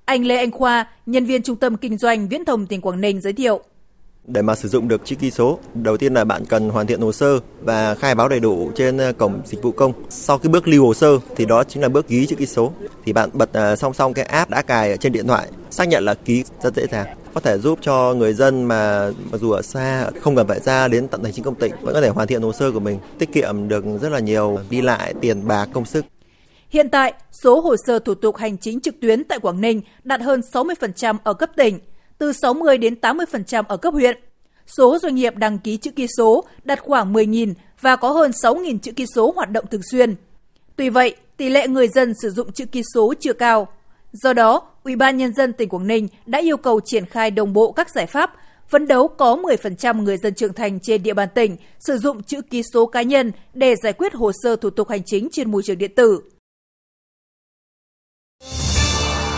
Anh 0.04 0.24
Lê 0.24 0.36
Anh 0.36 0.50
Khoa, 0.50 0.86
nhân 1.06 1.26
viên 1.26 1.42
Trung 1.42 1.56
tâm 1.56 1.76
Kinh 1.76 1.98
doanh 1.98 2.28
Viễn 2.28 2.44
thông 2.44 2.66
tỉnh 2.66 2.80
Quảng 2.80 3.00
Ninh 3.00 3.20
giới 3.20 3.32
thiệu. 3.32 3.60
Để 4.26 4.42
mà 4.42 4.54
sử 4.54 4.68
dụng 4.68 4.88
được 4.88 5.00
chữ 5.04 5.16
ký 5.16 5.30
số, 5.30 5.58
đầu 5.74 5.96
tiên 5.96 6.14
là 6.14 6.24
bạn 6.24 6.44
cần 6.46 6.68
hoàn 6.68 6.86
thiện 6.86 7.00
hồ 7.00 7.12
sơ 7.12 7.38
và 7.60 7.94
khai 7.94 8.14
báo 8.14 8.28
đầy 8.28 8.40
đủ 8.40 8.70
trên 8.74 8.98
ờ, 8.98 9.12
cổng 9.12 9.42
dịch 9.44 9.62
vụ 9.62 9.72
công. 9.72 9.92
Sau 10.08 10.38
cái 10.38 10.52
bước 10.52 10.68
lưu 10.68 10.86
hồ 10.86 10.94
sơ 10.94 11.18
thì 11.36 11.44
đó 11.44 11.64
chính 11.64 11.82
là 11.82 11.88
bước 11.88 12.08
ký 12.08 12.26
chữ 12.26 12.36
ký 12.36 12.46
số. 12.46 12.72
Thì 13.04 13.12
bạn 13.12 13.30
bật 13.32 13.52
ờ, 13.52 13.76
song 13.76 13.94
song 13.94 14.14
cái 14.14 14.24
app 14.24 14.50
đã 14.50 14.62
cài 14.62 14.90
ở 14.90 14.96
trên 14.96 15.12
điện 15.12 15.26
thoại, 15.26 15.48
xác 15.70 15.88
nhận 15.88 16.04
là 16.04 16.14
ký 16.14 16.44
rất 16.62 16.74
dễ 16.74 16.86
dàng 16.86 17.06
có 17.34 17.40
thể 17.40 17.58
giúp 17.58 17.78
cho 17.82 18.14
người 18.14 18.32
dân 18.32 18.64
mà 18.64 19.10
mặc 19.30 19.40
dù 19.40 19.50
ở 19.50 19.62
xa 19.62 20.10
không 20.20 20.36
cần 20.36 20.48
phải 20.48 20.60
ra 20.60 20.88
đến 20.88 21.08
tận 21.08 21.24
hành 21.24 21.32
chính 21.32 21.44
công 21.44 21.54
tỉnh 21.54 21.72
vẫn 21.80 21.94
có 21.94 22.00
thể 22.00 22.08
hoàn 22.08 22.28
thiện 22.28 22.42
hồ 22.42 22.52
sơ 22.52 22.70
của 22.70 22.80
mình 22.80 22.98
tiết 23.18 23.32
kiệm 23.32 23.68
được 23.68 23.84
rất 24.02 24.08
là 24.08 24.18
nhiều 24.18 24.58
đi 24.70 24.82
lại 24.82 25.14
tiền 25.20 25.48
bạc 25.48 25.68
công 25.72 25.84
sức 25.84 26.04
Hiện 26.72 26.88
tại, 26.88 27.14
số 27.42 27.60
hồ 27.60 27.76
sơ 27.86 27.98
thủ 27.98 28.14
tục 28.14 28.36
hành 28.36 28.58
chính 28.58 28.80
trực 28.80 29.00
tuyến 29.00 29.24
tại 29.24 29.38
Quảng 29.38 29.60
Ninh 29.60 29.80
đạt 30.04 30.20
hơn 30.20 30.40
60% 30.52 31.16
ở 31.24 31.34
cấp 31.34 31.50
tỉnh, 31.56 31.78
từ 32.18 32.32
60 32.32 32.78
đến 32.78 32.94
80% 33.02 33.64
ở 33.68 33.76
cấp 33.76 33.94
huyện. 33.94 34.18
Số 34.66 34.98
doanh 34.98 35.14
nghiệp 35.14 35.36
đăng 35.36 35.58
ký 35.58 35.76
chữ 35.76 35.90
ký 35.90 36.06
số 36.18 36.44
đạt 36.64 36.80
khoảng 36.80 37.12
10.000 37.12 37.54
và 37.80 37.96
có 37.96 38.10
hơn 38.10 38.30
6.000 38.30 38.78
chữ 38.78 38.92
ký 38.92 39.06
số 39.14 39.32
hoạt 39.36 39.50
động 39.50 39.64
thường 39.70 39.80
xuyên. 39.90 40.14
Tuy 40.76 40.88
vậy, 40.88 41.16
tỷ 41.36 41.48
lệ 41.48 41.68
người 41.68 41.88
dân 41.88 42.14
sử 42.22 42.30
dụng 42.30 42.52
chữ 42.52 42.64
ký 42.66 42.82
số 42.94 43.14
chưa 43.20 43.32
cao. 43.32 43.68
Do 44.12 44.32
đó, 44.32 44.62
Ủy 44.84 44.96
ban 44.96 45.16
nhân 45.16 45.34
dân 45.34 45.52
tỉnh 45.52 45.68
Quảng 45.68 45.86
Ninh 45.86 46.08
đã 46.26 46.38
yêu 46.38 46.56
cầu 46.56 46.80
triển 46.84 47.06
khai 47.06 47.30
đồng 47.30 47.52
bộ 47.52 47.72
các 47.72 47.90
giải 47.90 48.06
pháp, 48.06 48.32
phấn 48.68 48.86
đấu 48.86 49.08
có 49.08 49.36
10% 49.36 50.02
người 50.02 50.16
dân 50.16 50.34
trưởng 50.34 50.52
thành 50.52 50.80
trên 50.80 51.02
địa 51.02 51.14
bàn 51.14 51.28
tỉnh 51.34 51.56
sử 51.78 51.98
dụng 51.98 52.22
chữ 52.22 52.40
ký 52.50 52.62
số 52.72 52.86
cá 52.86 53.02
nhân 53.02 53.32
để 53.54 53.74
giải 53.82 53.92
quyết 53.92 54.14
hồ 54.14 54.32
sơ 54.42 54.56
thủ 54.56 54.70
tục 54.70 54.88
hành 54.88 55.02
chính 55.06 55.28
trên 55.32 55.50
môi 55.50 55.62
trường 55.62 55.78
điện 55.78 55.94
tử. 55.96 56.20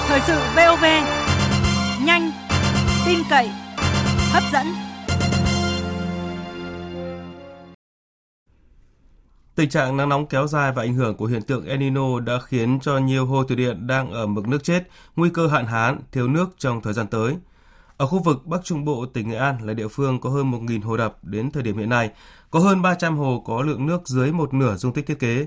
Thời 0.06 0.20
sự 0.26 0.34
VOV 0.56 0.84
nhanh, 2.06 2.32
tin 3.06 3.18
cậy, 3.30 3.48
hấp 4.32 4.42
dẫn. 4.52 4.93
Tình 9.54 9.70
trạng 9.70 9.96
nắng 9.96 10.08
nóng 10.08 10.26
kéo 10.26 10.46
dài 10.46 10.72
và 10.72 10.82
ảnh 10.82 10.94
hưởng 10.94 11.16
của 11.16 11.26
hiện 11.26 11.42
tượng 11.42 11.66
El 11.66 11.78
Nino 11.78 12.20
đã 12.20 12.38
khiến 12.46 12.78
cho 12.82 12.98
nhiều 12.98 13.26
hồ 13.26 13.44
thủy 13.44 13.56
điện 13.56 13.86
đang 13.86 14.10
ở 14.12 14.26
mực 14.26 14.48
nước 14.48 14.64
chết, 14.64 14.88
nguy 15.16 15.30
cơ 15.30 15.46
hạn 15.46 15.66
hán, 15.66 16.00
thiếu 16.12 16.28
nước 16.28 16.50
trong 16.58 16.80
thời 16.82 16.92
gian 16.92 17.06
tới. 17.06 17.36
Ở 17.96 18.06
khu 18.06 18.22
vực 18.22 18.46
Bắc 18.46 18.64
Trung 18.64 18.84
Bộ, 18.84 19.06
tỉnh 19.06 19.30
Nghệ 19.30 19.36
An 19.36 19.58
là 19.62 19.74
địa 19.74 19.88
phương 19.88 20.20
có 20.20 20.30
hơn 20.30 20.50
1.000 20.50 20.82
hồ 20.82 20.96
đập 20.96 21.18
đến 21.22 21.50
thời 21.50 21.62
điểm 21.62 21.78
hiện 21.78 21.88
nay, 21.88 22.10
có 22.50 22.60
hơn 22.60 22.82
300 22.82 23.18
hồ 23.18 23.42
có 23.46 23.62
lượng 23.62 23.86
nước 23.86 24.08
dưới 24.08 24.32
một 24.32 24.54
nửa 24.54 24.76
dung 24.76 24.92
tích 24.92 25.06
thiết 25.06 25.18
kế. 25.18 25.46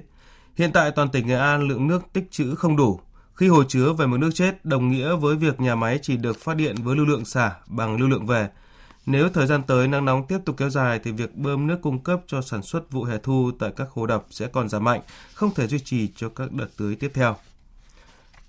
Hiện 0.56 0.72
tại 0.72 0.92
toàn 0.92 1.10
tỉnh 1.10 1.28
Nghệ 1.28 1.36
An 1.36 1.68
lượng 1.68 1.88
nước 1.88 2.02
tích 2.14 2.32
trữ 2.32 2.56
không 2.56 2.76
đủ. 2.76 3.00
Khi 3.34 3.48
hồ 3.48 3.64
chứa 3.64 3.94
về 3.94 4.08
mực 4.08 4.20
nước 4.20 4.30
chết 4.34 4.66
đồng 4.66 4.90
nghĩa 4.90 5.16
với 5.16 5.36
việc 5.36 5.60
nhà 5.60 5.76
máy 5.76 6.00
chỉ 6.02 6.18
được 6.18 6.40
phát 6.40 6.58
điện 6.58 6.76
với 6.84 6.96
lưu 6.96 7.06
lượng 7.06 7.26
xả 7.26 7.52
bằng 7.68 7.98
lưu 7.98 8.10
lượng 8.10 8.26
về. 8.26 8.50
Nếu 9.08 9.30
thời 9.30 9.48
gian 9.48 9.64
tới 9.64 9.88
nắng 9.88 10.06
nóng 10.06 10.28
tiếp 10.28 10.38
tục 10.46 10.58
kéo 10.58 10.70
dài 10.70 11.00
thì 11.04 11.12
việc 11.12 11.36
bơm 11.36 11.68
nước 11.68 11.78
cung 11.82 12.00
cấp 12.00 12.22
cho 12.28 12.42
sản 12.42 12.62
xuất 12.62 12.92
vụ 12.92 13.04
hè 13.04 13.18
thu 13.18 13.52
tại 13.60 13.72
các 13.76 13.88
hồ 13.90 14.06
đập 14.06 14.26
sẽ 14.30 14.48
còn 14.48 14.70
giảm 14.70 14.84
mạnh, 14.84 15.02
không 15.34 15.54
thể 15.54 15.68
duy 15.68 15.80
trì 15.80 16.08
cho 16.16 16.30
các 16.30 16.52
đợt 16.52 16.68
tưới 16.78 16.96
tiếp 16.96 17.12
theo. 17.14 17.36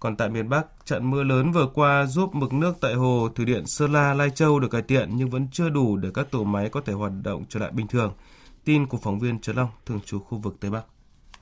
Còn 0.01 0.17
tại 0.17 0.29
miền 0.29 0.49
Bắc, 0.49 0.67
trận 0.85 1.11
mưa 1.11 1.23
lớn 1.23 1.53
vừa 1.53 1.67
qua 1.75 2.07
giúp 2.07 2.35
mực 2.35 2.53
nước 2.53 2.75
tại 2.81 2.95
hồ 2.95 3.29
thủy 3.35 3.47
điện 3.47 3.67
Sơn 3.67 3.93
La 3.93 4.15
Lai 4.15 4.31
Châu 4.31 4.61
được 4.61 4.69
cải 4.71 4.83
thiện 4.83 5.09
nhưng 5.13 5.31
vẫn 5.31 5.47
chưa 5.53 5.69
đủ 5.69 5.97
để 5.97 6.09
các 6.15 6.31
tổ 6.31 6.45
máy 6.45 6.69
có 6.69 6.81
thể 6.81 6.93
hoạt 6.93 7.13
động 7.23 7.45
trở 7.49 7.61
lại 7.61 7.71
bình 7.71 7.87
thường. 7.87 8.13
Tin 8.65 8.87
của 8.87 8.99
phóng 9.03 9.19
viên 9.19 9.41
Trần 9.41 9.57
Long, 9.57 9.71
thường 9.87 10.01
trú 10.07 10.19
khu 10.19 10.39
vực 10.39 10.57
Tây 10.61 10.71
Bắc. 10.71 10.83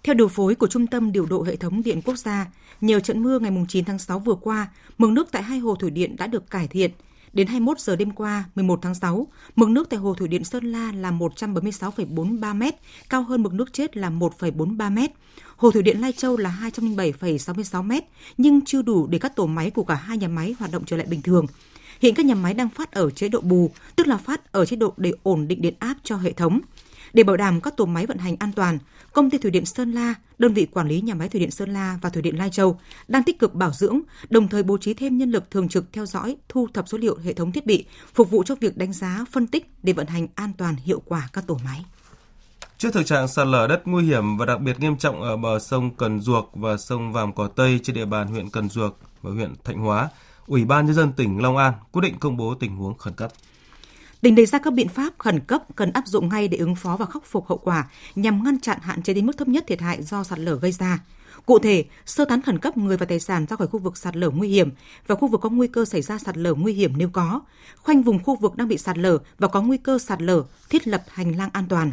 Theo 0.02 0.14
điều 0.14 0.28
phối 0.28 0.54
của 0.54 0.66
Trung 0.66 0.86
tâm 0.86 1.12
Điều 1.12 1.26
độ 1.26 1.42
Hệ 1.42 1.56
thống 1.56 1.82
Điện 1.82 2.02
Quốc 2.04 2.16
gia, 2.16 2.46
nhờ 2.80 3.00
trận 3.00 3.22
mưa 3.22 3.38
ngày 3.38 3.52
9 3.68 3.84
tháng 3.84 3.98
6 3.98 4.18
vừa 4.18 4.34
qua, 4.34 4.68
mực 4.98 5.10
nước 5.10 5.28
tại 5.32 5.42
hai 5.42 5.58
hồ 5.58 5.74
thủy 5.74 5.90
điện 5.90 6.16
đã 6.16 6.26
được 6.26 6.50
cải 6.50 6.68
thiện. 6.68 6.90
Đến 7.36 7.46
21 7.46 7.80
giờ 7.80 7.96
đêm 7.96 8.10
qua, 8.10 8.44
11 8.54 8.78
tháng 8.82 8.94
6, 8.94 9.26
mực 9.56 9.68
nước 9.68 9.90
tại 9.90 9.98
hồ 9.98 10.14
thủy 10.14 10.28
điện 10.28 10.44
Sơn 10.44 10.72
La 10.72 10.92
là 10.92 11.10
176,43 11.10 12.54
m, 12.54 12.62
cao 13.10 13.22
hơn 13.22 13.42
mực 13.42 13.52
nước 13.52 13.72
chết 13.72 13.96
là 13.96 14.10
1,43 14.10 14.90
m. 14.90 14.98
Hồ 15.56 15.70
thủy 15.70 15.82
điện 15.82 16.00
Lai 16.00 16.12
Châu 16.12 16.36
là 16.36 16.58
207,66 16.62 17.82
m, 17.82 17.92
nhưng 18.36 18.60
chưa 18.64 18.82
đủ 18.82 19.06
để 19.06 19.18
các 19.18 19.36
tổ 19.36 19.46
máy 19.46 19.70
của 19.70 19.84
cả 19.84 19.94
hai 19.94 20.18
nhà 20.18 20.28
máy 20.28 20.54
hoạt 20.58 20.72
động 20.72 20.82
trở 20.86 20.96
lại 20.96 21.06
bình 21.06 21.22
thường. 21.22 21.46
Hiện 22.00 22.14
các 22.14 22.26
nhà 22.26 22.34
máy 22.34 22.54
đang 22.54 22.68
phát 22.68 22.92
ở 22.92 23.10
chế 23.10 23.28
độ 23.28 23.40
bù, 23.40 23.70
tức 23.96 24.06
là 24.06 24.16
phát 24.16 24.52
ở 24.52 24.66
chế 24.66 24.76
độ 24.76 24.94
để 24.96 25.12
ổn 25.22 25.48
định 25.48 25.62
điện 25.62 25.74
áp 25.78 25.94
cho 26.02 26.16
hệ 26.16 26.32
thống. 26.32 26.60
Để 27.16 27.22
bảo 27.22 27.36
đảm 27.36 27.60
các 27.60 27.76
tổ 27.76 27.84
máy 27.84 28.06
vận 28.06 28.18
hành 28.18 28.36
an 28.38 28.52
toàn, 28.52 28.78
công 29.12 29.30
ty 29.30 29.38
thủy 29.38 29.50
điện 29.50 29.64
Sơn 29.66 29.92
La, 29.92 30.14
đơn 30.38 30.54
vị 30.54 30.66
quản 30.66 30.88
lý 30.88 31.00
nhà 31.00 31.14
máy 31.14 31.28
thủy 31.28 31.40
điện 31.40 31.50
Sơn 31.50 31.72
La 31.72 31.98
và 32.02 32.10
thủy 32.10 32.22
điện 32.22 32.38
Lai 32.38 32.50
Châu 32.50 32.80
đang 33.08 33.22
tích 33.22 33.38
cực 33.38 33.54
bảo 33.54 33.72
dưỡng, 33.72 34.00
đồng 34.30 34.48
thời 34.48 34.62
bố 34.62 34.78
trí 34.78 34.94
thêm 34.94 35.18
nhân 35.18 35.30
lực 35.30 35.50
thường 35.50 35.68
trực 35.68 35.92
theo 35.92 36.06
dõi, 36.06 36.36
thu 36.48 36.68
thập 36.74 36.88
số 36.88 36.98
liệu 36.98 37.16
hệ 37.24 37.32
thống 37.32 37.52
thiết 37.52 37.66
bị, 37.66 37.84
phục 38.14 38.30
vụ 38.30 38.42
cho 38.42 38.54
việc 38.54 38.76
đánh 38.76 38.92
giá, 38.92 39.24
phân 39.32 39.46
tích 39.46 39.70
để 39.82 39.92
vận 39.92 40.06
hành 40.06 40.26
an 40.34 40.52
toàn 40.58 40.76
hiệu 40.84 41.02
quả 41.06 41.28
các 41.32 41.46
tổ 41.46 41.58
máy. 41.64 41.84
Trước 42.78 42.90
thực 42.92 43.06
trạng 43.06 43.28
sạt 43.28 43.46
lở 43.46 43.66
đất 43.66 43.82
nguy 43.84 44.04
hiểm 44.04 44.36
và 44.36 44.46
đặc 44.46 44.60
biệt 44.60 44.80
nghiêm 44.80 44.96
trọng 44.96 45.22
ở 45.22 45.36
bờ 45.36 45.58
sông 45.58 45.96
Cần 45.96 46.20
Duộc 46.20 46.50
và 46.54 46.76
sông 46.76 47.12
Vàm 47.12 47.32
Cỏ 47.32 47.48
Tây 47.48 47.80
trên 47.82 47.96
địa 47.96 48.06
bàn 48.06 48.28
huyện 48.28 48.50
Cần 48.50 48.68
Duộc 48.68 48.98
và 49.22 49.30
huyện 49.30 49.54
Thạnh 49.64 49.78
Hóa, 49.78 50.08
Ủy 50.46 50.64
ban 50.64 50.86
nhân 50.86 50.94
dân 50.94 51.12
tỉnh 51.12 51.42
Long 51.42 51.56
An 51.56 51.72
quyết 51.92 52.02
định 52.02 52.18
công 52.18 52.36
bố 52.36 52.54
tình 52.54 52.76
huống 52.76 52.98
khẩn 52.98 53.14
cấp. 53.14 53.32
Tỉnh 54.20 54.34
đề 54.34 54.46
ra 54.46 54.58
các 54.58 54.72
biện 54.72 54.88
pháp 54.88 55.12
khẩn 55.18 55.40
cấp 55.40 55.62
cần 55.76 55.92
áp 55.92 56.06
dụng 56.06 56.28
ngay 56.28 56.48
để 56.48 56.58
ứng 56.58 56.74
phó 56.74 56.96
và 56.96 57.06
khắc 57.06 57.24
phục 57.24 57.46
hậu 57.46 57.58
quả 57.58 57.88
nhằm 58.14 58.44
ngăn 58.44 58.60
chặn 58.60 58.78
hạn 58.82 59.02
chế 59.02 59.14
đến 59.14 59.26
mức 59.26 59.38
thấp 59.38 59.48
nhất 59.48 59.64
thiệt 59.66 59.80
hại 59.80 60.02
do 60.02 60.24
sạt 60.24 60.38
lở 60.38 60.54
gây 60.54 60.72
ra. 60.72 60.98
Cụ 61.46 61.58
thể, 61.58 61.84
sơ 62.06 62.24
tán 62.24 62.42
khẩn 62.42 62.58
cấp 62.58 62.76
người 62.76 62.96
và 62.96 63.06
tài 63.06 63.20
sản 63.20 63.46
ra 63.46 63.56
khỏi 63.56 63.66
khu 63.66 63.78
vực 63.78 63.96
sạt 63.96 64.16
lở 64.16 64.30
nguy 64.30 64.48
hiểm 64.48 64.70
và 65.06 65.14
khu 65.14 65.28
vực 65.28 65.40
có 65.40 65.48
nguy 65.48 65.68
cơ 65.68 65.84
xảy 65.84 66.02
ra 66.02 66.18
sạt 66.18 66.36
lở 66.36 66.54
nguy 66.54 66.72
hiểm 66.72 66.92
nếu 66.96 67.08
có, 67.12 67.40
khoanh 67.76 68.02
vùng 68.02 68.22
khu 68.22 68.36
vực 68.36 68.56
đang 68.56 68.68
bị 68.68 68.78
sạt 68.78 68.98
lở 68.98 69.18
và 69.38 69.48
có 69.48 69.62
nguy 69.62 69.78
cơ 69.78 69.98
sạt 69.98 70.22
lở, 70.22 70.44
thiết 70.70 70.88
lập 70.88 71.04
hành 71.08 71.36
lang 71.36 71.50
an 71.52 71.64
toàn. 71.68 71.92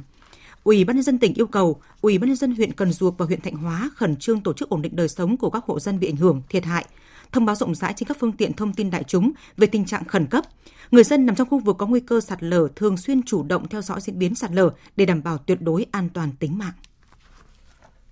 Ủy 0.63 0.83
ban 0.83 0.95
nhân 0.95 1.03
dân 1.03 1.19
tỉnh 1.19 1.33
yêu 1.33 1.47
cầu 1.47 1.81
Ủy 2.01 2.17
ban 2.17 2.27
nhân 2.27 2.37
dân 2.37 2.55
huyện 2.55 2.71
Cần 2.71 2.93
Duộc 2.93 3.17
và 3.17 3.25
huyện 3.25 3.41
Thạnh 3.41 3.55
Hóa 3.55 3.89
khẩn 3.95 4.15
trương 4.15 4.41
tổ 4.41 4.53
chức 4.53 4.69
ổn 4.69 4.81
định 4.81 4.95
đời 4.95 5.07
sống 5.07 5.37
của 5.37 5.49
các 5.49 5.63
hộ 5.65 5.79
dân 5.79 5.99
bị 5.99 6.07
ảnh 6.07 6.15
hưởng, 6.15 6.41
thiệt 6.49 6.65
hại, 6.65 6.85
thông 7.33 7.45
báo 7.45 7.55
rộng 7.55 7.75
rãi 7.75 7.93
trên 7.95 8.07
các 8.07 8.17
phương 8.19 8.31
tiện 8.31 8.53
thông 8.53 8.73
tin 8.73 8.91
đại 8.91 9.03
chúng 9.03 9.31
về 9.57 9.67
tình 9.67 9.85
trạng 9.85 10.05
khẩn 10.05 10.25
cấp. 10.25 10.43
Người 10.91 11.03
dân 11.03 11.25
nằm 11.25 11.35
trong 11.35 11.49
khu 11.49 11.59
vực 11.59 11.75
có 11.79 11.85
nguy 11.85 11.99
cơ 11.99 12.21
sạt 12.21 12.43
lở 12.43 12.67
thường 12.75 12.97
xuyên 12.97 13.23
chủ 13.23 13.43
động 13.43 13.67
theo 13.67 13.81
dõi 13.81 14.01
diễn 14.01 14.19
biến 14.19 14.35
sạt 14.35 14.51
lở 14.51 14.71
để 14.95 15.05
đảm 15.05 15.23
bảo 15.23 15.37
tuyệt 15.37 15.61
đối 15.61 15.85
an 15.91 16.09
toàn 16.09 16.31
tính 16.39 16.57
mạng. 16.57 16.73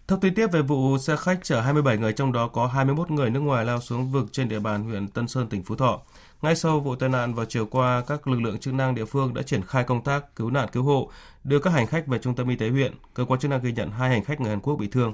Thông 0.08 0.20
tin 0.20 0.36
tiếp 0.36 0.48
về 0.51 0.62
vụ 0.62 0.98
xe 0.98 1.16
khách 1.16 1.40
chở 1.44 1.62
27 1.62 1.98
người 1.98 2.13
trong 2.13 2.32
đó 2.32 2.48
có 2.48 2.68
21 2.68 3.12
người 3.12 3.30
nước 3.30 3.40
ngoài 3.40 3.66
lao 3.66 3.80
xuống 3.80 4.12
vực 4.12 4.25
trên 4.32 4.50
địa 4.50 4.60
bàn 4.60 4.84
huyện 4.84 5.08
Tân 5.08 5.28
Sơn, 5.28 5.50
tỉnh 5.50 5.63
Phú 5.63 5.75
Thọ. 5.75 6.01
Ngay 6.42 6.56
sau 6.56 6.80
vụ 6.80 6.96
tai 6.96 7.10
nạn 7.10 7.34
vào 7.34 7.46
chiều 7.46 7.66
qua, 7.66 8.04
các 8.08 8.28
lực 8.28 8.42
lượng 8.42 8.60
chức 8.60 8.74
năng 8.74 8.96
địa 8.96 9.06
phương 9.06 9.34
đã 9.34 9.42
triển 9.42 9.62
khai 9.62 9.84
công 9.84 10.04
tác 10.04 10.36
cứu 10.36 10.50
nạn 10.50 10.70
cứu 10.72 10.84
hộ, 10.84 11.12
đưa 11.44 11.60
các 11.60 11.70
hành 11.70 11.88
khách 11.88 12.08
về 12.08 12.20
trung 12.20 12.36
tâm 12.36 12.50
y 12.50 12.56
tế 12.56 12.70
huyện. 12.70 12.94
Cơ 13.13 13.25
quan 13.25 13.40
chức 13.40 13.51
năng 13.51 13.63
ghi 13.63 13.72
nhận 13.72 13.92
hai 13.92 14.10
hành 14.10 14.24
khách 14.24 14.42
người 14.42 14.50
Hàn 14.50 14.60
Quốc 14.60 14.75
bị 14.75 14.88
thương. 14.88 15.13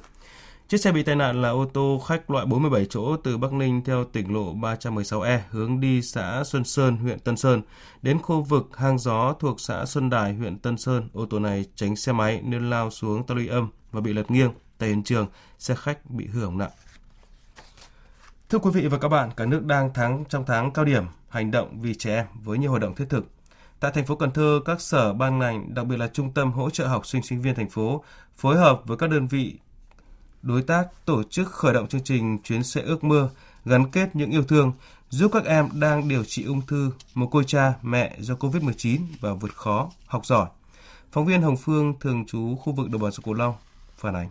Chiếc 0.70 0.78
xe 0.78 0.92
bị 0.92 1.04
tai 1.04 1.16
nạn 1.16 1.42
là 1.42 1.50
ô 1.50 1.66
tô 1.74 2.02
khách 2.08 2.32
loại 2.32 2.46
47 2.46 2.86
chỗ 2.90 3.18
từ 3.18 3.38
Bắc 3.38 3.54
Ninh 3.54 3.82
theo 3.86 4.04
tỉnh 4.04 4.34
lộ 4.34 4.54
316E 4.54 5.40
hướng 5.50 5.80
đi 5.80 6.02
xã 6.02 6.44
Xuân 6.46 6.64
Sơn, 6.64 6.98
huyện 6.98 7.20
Tân 7.20 7.38
Sơn. 7.38 7.62
Đến 8.02 8.22
khu 8.22 8.42
vực 8.42 8.78
hang 8.78 9.00
gió 9.00 9.34
thuộc 9.40 9.60
xã 9.60 9.86
Xuân 9.86 10.10
Đài, 10.10 10.34
huyện 10.34 10.60
Tân 10.60 10.78
Sơn, 10.78 11.10
ô 11.14 11.26
tô 11.26 11.40
này 11.40 11.66
tránh 11.76 11.96
xe 11.96 12.12
máy 12.12 12.42
nên 12.44 12.70
lao 12.70 12.92
xuống 12.92 13.26
ta 13.26 13.36
luy 13.36 13.48
âm 13.48 13.70
và 13.92 14.02
bị 14.02 14.14
lật 14.14 14.32
nghiêng. 14.32 14.52
Tại 14.78 14.90
hiện 14.90 15.04
trường, 15.04 15.28
xe 15.60 15.76
khách 15.76 16.10
bị 16.10 16.28
hư 16.28 16.44
hỏng 16.44 16.58
nặng. 16.58 16.72
Thưa 18.50 18.60
quý 18.60 18.72
vị 18.74 18.88
và 18.88 18.98
các 18.98 19.08
bạn, 19.08 19.30
cả 19.38 19.46
nước 19.46 19.66
đang 19.66 19.94
tháng 19.94 20.24
trong 20.30 20.46
tháng 20.46 20.72
cao 20.72 20.86
điểm 20.86 21.04
hành 21.30 21.52
động 21.52 21.82
vì 21.82 21.96
trẻ 21.96 22.16
em 22.16 22.26
với 22.44 22.58
nhiều 22.58 22.70
hoạt 22.70 22.82
động 22.82 22.96
thiết 22.96 23.06
thực. 23.10 23.28
Tại 23.80 23.92
thành 23.92 24.06
phố 24.06 24.16
Cần 24.16 24.32
Thơ, 24.32 24.60
các 24.66 24.82
sở 24.82 25.14
ban 25.14 25.40
ngành, 25.40 25.74
đặc 25.74 25.86
biệt 25.86 25.98
là 25.98 26.08
Trung 26.08 26.34
tâm 26.34 26.52
hỗ 26.52 26.70
trợ 26.70 26.88
học 26.88 27.06
sinh 27.06 27.24
sinh 27.24 27.42
viên 27.42 27.56
thành 27.56 27.70
phố 27.70 28.04
phối 28.36 28.58
hợp 28.58 28.82
với 28.86 28.98
các 28.98 29.10
đơn 29.10 29.28
vị 29.28 29.60
đối 30.42 30.62
tác 30.62 30.88
tổ 31.06 31.24
chức 31.24 31.48
khởi 31.48 31.74
động 31.74 31.88
chương 31.88 32.04
trình 32.04 32.38
chuyến 32.44 32.64
xe 32.64 32.82
ước 32.82 33.04
mơ 33.04 33.30
gắn 33.66 33.92
kết 33.92 34.16
những 34.16 34.32
yêu 34.32 34.44
thương 34.44 34.72
giúp 35.10 35.32
các 35.34 35.46
em 35.46 35.70
đang 35.74 36.08
điều 36.08 36.24
trị 36.24 36.44
ung 36.44 36.62
thư, 36.68 36.92
một 37.14 37.28
cô 37.32 37.44
cha, 37.44 37.74
mẹ 37.82 38.16
do 38.20 38.34
Covid-19 38.34 39.00
và 39.20 39.34
vượt 39.34 39.56
khó, 39.56 39.92
học 40.06 40.26
giỏi. 40.26 40.48
Phóng 41.12 41.26
viên 41.26 41.42
Hồng 41.42 41.58
Phương 41.58 41.94
thường 42.00 42.26
trú 42.26 42.56
khu 42.56 42.74
vực 42.74 42.90
đồng 42.90 43.02
bằng 43.02 43.12
sông 43.12 43.24
Cửu 43.24 43.34
Long 43.34 43.54
phản 43.98 44.16
ánh. 44.16 44.28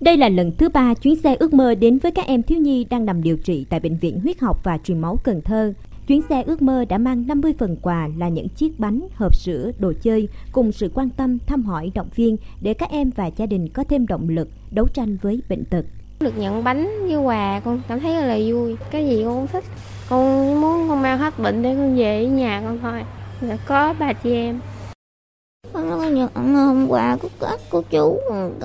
Đây 0.00 0.16
là 0.16 0.28
lần 0.28 0.56
thứ 0.58 0.68
ba 0.68 0.94
chuyến 0.94 1.16
xe 1.16 1.34
ước 1.34 1.52
mơ 1.52 1.74
đến 1.74 1.98
với 1.98 2.12
các 2.12 2.26
em 2.26 2.42
thiếu 2.42 2.58
nhi 2.58 2.84
đang 2.84 3.04
nằm 3.04 3.22
điều 3.22 3.36
trị 3.36 3.66
tại 3.70 3.80
Bệnh 3.80 3.98
viện 3.98 4.20
Huyết 4.20 4.40
học 4.40 4.60
và 4.64 4.78
Truyền 4.78 4.98
máu 4.98 5.16
Cần 5.24 5.42
Thơ. 5.42 5.74
Chuyến 6.08 6.22
xe 6.28 6.42
ước 6.42 6.62
mơ 6.62 6.84
đã 6.84 6.98
mang 6.98 7.26
50 7.26 7.54
phần 7.58 7.76
quà 7.82 8.08
là 8.16 8.28
những 8.28 8.48
chiếc 8.48 8.80
bánh, 8.80 9.00
hộp 9.14 9.34
sữa, 9.34 9.70
đồ 9.78 9.92
chơi 10.02 10.28
cùng 10.52 10.72
sự 10.72 10.90
quan 10.94 11.10
tâm, 11.10 11.38
thăm 11.46 11.62
hỏi, 11.62 11.90
động 11.94 12.08
viên 12.14 12.36
để 12.60 12.74
các 12.74 12.90
em 12.90 13.10
và 13.16 13.26
gia 13.26 13.46
đình 13.46 13.68
có 13.68 13.84
thêm 13.84 14.06
động 14.06 14.28
lực 14.28 14.48
đấu 14.70 14.88
tranh 14.88 15.16
với 15.22 15.42
bệnh 15.48 15.64
tật. 15.64 15.84
Được 16.20 16.38
nhận 16.38 16.64
bánh 16.64 16.88
với 17.02 17.16
quà 17.16 17.60
con 17.64 17.80
cảm 17.88 18.00
thấy 18.00 18.14
rất 18.14 18.26
là 18.26 18.38
vui, 18.52 18.76
cái 18.90 19.08
gì 19.08 19.24
con 19.24 19.34
cũng 19.34 19.46
thích. 19.46 19.64
Con 20.08 20.60
muốn 20.60 20.88
con 20.88 21.02
mang 21.02 21.18
hết 21.18 21.38
bệnh 21.38 21.62
để 21.62 21.74
con 21.74 21.96
về 21.96 22.26
nhà 22.26 22.62
con 22.64 22.78
thôi. 22.82 23.02
Là 23.40 23.56
có 23.66 23.94
bà 23.98 24.12
chị 24.12 24.32
em. 24.32 24.60
Con 25.72 26.14
nhận 26.14 26.28
hôm 26.34 26.88
qua 26.88 27.16
của 27.22 27.28
các 27.40 27.60
cô 27.70 27.82
chú 27.90 28.18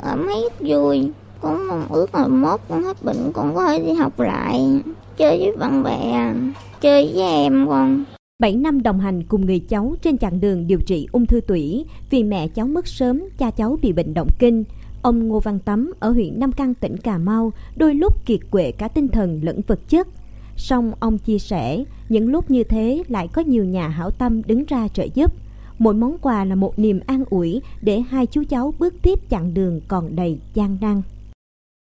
cảm 0.04 0.28
thấy 0.28 0.50
vui. 0.60 1.12
Con 1.42 1.68
mong 1.68 1.88
ước 1.90 2.16
là 2.16 2.28
mốt 2.28 2.62
con 2.70 2.84
hết 2.84 3.04
bệnh 3.04 3.32
con 3.34 3.56
có 3.56 3.68
thể 3.68 3.80
đi 3.80 3.94
học 3.94 4.20
lại, 4.20 4.82
chơi 5.18 5.40
với 5.40 5.52
bạn 5.58 5.84
bè 5.84 6.34
chơi 6.82 7.12
với 7.14 7.24
em 7.24 7.68
con. 7.68 8.04
7 8.40 8.56
năm 8.56 8.84
đồng 8.84 9.00
hành 9.00 9.24
cùng 9.24 9.46
người 9.46 9.60
cháu 9.60 9.96
trên 10.02 10.18
chặng 10.18 10.42
đường 10.42 10.68
điều 10.68 10.80
trị 10.80 11.08
ung 11.12 11.26
thư 11.26 11.42
tủy 11.42 11.86
vì 12.10 12.24
mẹ 12.24 12.48
cháu 12.48 12.68
mất 12.68 12.88
sớm, 12.88 13.24
cha 13.38 13.52
cháu 13.52 13.78
bị 13.82 13.94
bệnh 13.94 14.14
động 14.14 14.30
kinh. 14.40 14.64
Ông 15.02 15.28
Ngô 15.28 15.40
Văn 15.40 15.60
Tấm 15.66 15.92
ở 16.00 16.10
huyện 16.10 16.40
Nam 16.40 16.52
Căn 16.52 16.74
tỉnh 16.74 16.98
Cà 16.98 17.18
Mau 17.18 17.52
đôi 17.76 17.96
lúc 17.96 18.26
kiệt 18.26 18.40
quệ 18.52 18.72
cả 18.72 18.88
tinh 18.88 19.08
thần 19.08 19.40
lẫn 19.44 19.62
vật 19.68 19.80
chất. 19.90 20.08
Song 20.58 20.92
ông 21.00 21.18
chia 21.18 21.40
sẻ, 21.40 21.84
những 22.10 22.32
lúc 22.32 22.52
như 22.52 22.64
thế 22.64 23.04
lại 23.08 23.28
có 23.28 23.42
nhiều 23.42 23.66
nhà 23.66 23.88
hảo 23.88 24.10
tâm 24.10 24.42
đứng 24.46 24.66
ra 24.66 24.88
trợ 24.88 25.08
giúp. 25.14 25.34
Mỗi 25.80 25.94
món 25.94 26.18
quà 26.18 26.46
là 26.46 26.56
một 26.56 26.80
niềm 26.80 27.00
an 27.06 27.24
ủi 27.30 27.62
để 27.82 28.00
hai 28.00 28.26
chú 28.26 28.44
cháu 28.50 28.74
bước 28.80 28.94
tiếp 29.02 29.20
chặng 29.30 29.54
đường 29.54 29.82
còn 29.88 30.16
đầy 30.16 30.38
gian 30.54 30.78
nan. 30.82 31.02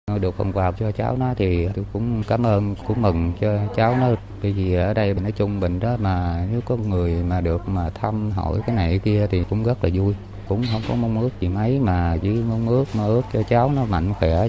Được 0.08 0.38
phần 0.38 0.52
quà 0.54 0.72
cho 0.72 0.92
cháu 0.92 1.18
nó 1.18 1.34
thì 1.38 1.68
tôi 1.76 1.86
cũng 1.94 2.24
cảm 2.28 2.46
ơn, 2.46 2.76
cũng 2.88 3.02
mừng 3.02 3.34
cho 3.42 3.60
cháu 3.76 3.96
nó. 4.00 4.08
Bởi 4.44 4.54
vì 4.54 4.74
ở 4.74 4.94
đây 4.94 5.14
nói 5.14 5.32
chung 5.32 5.60
bệnh 5.60 5.80
đó 5.80 5.98
mà 6.00 6.48
nếu 6.52 6.62
có 6.66 6.76
người 6.76 7.24
mà 7.24 7.42
được 7.42 7.70
mà 7.70 7.90
thăm 7.90 8.32
hỏi 8.32 8.60
cái 8.68 8.76
này 8.76 8.90
cái 8.90 9.00
kia 9.00 9.28
thì 9.32 9.44
cũng 9.50 9.64
rất 9.64 9.84
là 9.84 9.90
vui. 9.94 10.14
Cũng 10.48 10.64
không 10.72 10.82
có 10.88 10.96
mong 10.96 11.22
ước 11.22 11.30
gì 11.40 11.48
mấy 11.48 11.80
mà 11.80 12.18
chỉ 12.22 12.30
mong 12.30 12.68
ước 12.68 12.86
mơ 12.98 13.08
ước 13.08 13.22
cho 13.34 13.44
cháu 13.44 13.72
nó 13.76 13.86
mạnh 13.86 14.14
khỏe. 14.20 14.48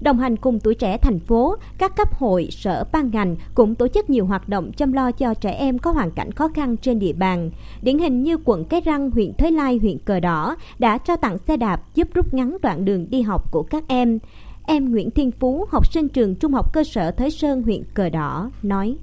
Đồng 0.00 0.18
hành 0.18 0.36
cùng 0.36 0.60
tuổi 0.60 0.74
trẻ 0.74 0.98
thành 0.98 1.20
phố, 1.20 1.56
các 1.78 1.96
cấp 1.96 2.14
hội, 2.14 2.48
sở 2.50 2.84
ban 2.92 3.10
ngành 3.10 3.36
cũng 3.54 3.74
tổ 3.74 3.88
chức 3.88 4.10
nhiều 4.10 4.26
hoạt 4.26 4.48
động 4.48 4.72
chăm 4.72 4.92
lo 4.92 5.10
cho 5.10 5.34
trẻ 5.34 5.50
em 5.50 5.78
có 5.78 5.90
hoàn 5.90 6.10
cảnh 6.10 6.32
khó 6.32 6.48
khăn 6.48 6.76
trên 6.76 6.98
địa 6.98 7.12
bàn. 7.12 7.50
Điển 7.82 7.98
hình 7.98 8.22
như 8.22 8.36
quận 8.44 8.64
Cái 8.64 8.80
Răng, 8.80 9.10
huyện 9.10 9.32
Thới 9.34 9.50
Lai, 9.52 9.78
huyện 9.82 9.98
Cờ 9.98 10.20
Đỏ 10.20 10.56
đã 10.78 10.98
trao 10.98 11.16
tặng 11.16 11.38
xe 11.38 11.56
đạp 11.56 11.82
giúp 11.94 12.08
rút 12.14 12.34
ngắn 12.34 12.56
đoạn 12.62 12.84
đường 12.84 13.10
đi 13.10 13.22
học 13.22 13.52
của 13.52 13.62
các 13.62 13.84
em. 13.88 14.18
Em 14.66 14.92
Nguyễn 14.92 15.10
Thiên 15.10 15.30
Phú, 15.30 15.66
học 15.70 15.86
sinh 15.86 16.08
trường 16.08 16.34
Trung 16.34 16.52
học 16.52 16.72
cơ 16.72 16.84
sở 16.84 17.10
Thới 17.10 17.30
Sơn, 17.30 17.62
huyện 17.62 17.82
Cờ 17.94 18.08
Đỏ, 18.08 18.50
nói. 18.62 18.96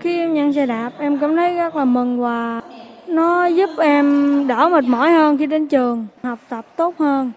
Khi 0.00 0.18
em 0.18 0.34
nhận 0.34 0.52
xe 0.52 0.66
đạp, 0.66 0.92
em 0.98 1.18
cảm 1.18 1.36
thấy 1.36 1.56
rất 1.56 1.76
là 1.76 1.84
mừng 1.84 2.20
và 2.20 2.62
nó 3.08 3.46
giúp 3.46 3.70
em 3.78 4.46
đỡ 4.46 4.68
mệt 4.68 4.84
mỏi 4.84 5.12
hơn 5.12 5.38
khi 5.38 5.46
đến 5.46 5.68
trường, 5.68 6.06
học 6.22 6.38
tập 6.48 6.66
tốt 6.76 6.94
hơn. 6.98 7.32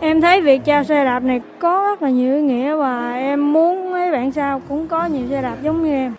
Em 0.00 0.20
thấy 0.20 0.40
việc 0.40 0.64
trao 0.64 0.84
xe 0.84 1.04
đạp 1.04 1.20
này 1.20 1.40
có 1.58 1.86
rất 1.86 2.02
là 2.02 2.10
nhiều 2.10 2.34
ý 2.34 2.42
nghĩa 2.42 2.74
và 2.74 3.12
em 3.12 3.52
muốn 3.52 3.92
mấy 3.92 4.12
bạn 4.12 4.32
sau 4.32 4.62
cũng 4.68 4.88
có 4.88 5.06
nhiều 5.06 5.26
xe 5.30 5.42
đạp 5.42 5.56
giống 5.62 5.84
như 5.84 5.90
em. 5.90 6.14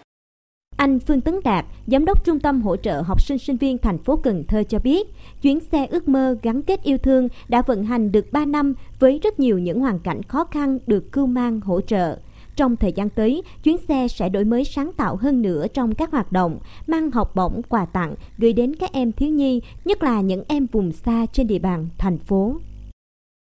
Anh 0.77 0.99
Phương 0.99 1.21
Tấn 1.21 1.39
Đạt, 1.43 1.65
Giám 1.87 2.05
đốc 2.05 2.25
Trung 2.25 2.39
tâm 2.39 2.61
Hỗ 2.61 2.75
trợ 2.75 3.01
Học 3.01 3.21
sinh 3.21 3.37
Sinh 3.37 3.57
viên 3.57 3.77
thành 3.77 3.97
phố 3.97 4.15
Cần 4.15 4.43
Thơ 4.47 4.63
cho 4.63 4.79
biết, 4.79 5.07
chuyến 5.41 5.59
xe 5.59 5.85
ước 5.85 6.07
mơ 6.07 6.37
gắn 6.41 6.61
kết 6.61 6.83
yêu 6.83 6.97
thương 6.97 7.27
đã 7.47 7.61
vận 7.61 7.83
hành 7.83 8.11
được 8.11 8.31
3 8.31 8.45
năm 8.45 8.73
với 8.99 9.19
rất 9.23 9.39
nhiều 9.39 9.59
những 9.59 9.79
hoàn 9.79 9.99
cảnh 9.99 10.23
khó 10.23 10.43
khăn 10.43 10.79
được 10.87 11.11
cưu 11.11 11.25
mang 11.25 11.61
hỗ 11.61 11.81
trợ. 11.81 12.17
Trong 12.55 12.75
thời 12.75 12.91
gian 12.91 13.09
tới, 13.09 13.43
chuyến 13.63 13.77
xe 13.87 14.07
sẽ 14.07 14.29
đổi 14.29 14.43
mới 14.43 14.63
sáng 14.63 14.91
tạo 14.97 15.15
hơn 15.15 15.41
nữa 15.41 15.67
trong 15.73 15.95
các 15.95 16.11
hoạt 16.11 16.31
động, 16.31 16.59
mang 16.87 17.11
học 17.11 17.35
bổng, 17.35 17.61
quà 17.69 17.85
tặng 17.85 18.15
gửi 18.37 18.53
đến 18.53 18.75
các 18.75 18.93
em 18.93 19.11
thiếu 19.11 19.29
nhi, 19.29 19.61
nhất 19.85 20.03
là 20.03 20.21
những 20.21 20.43
em 20.47 20.65
vùng 20.71 20.91
xa 20.91 21.25
trên 21.33 21.47
địa 21.47 21.59
bàn 21.59 21.87
thành 21.97 22.17
phố. 22.17 22.55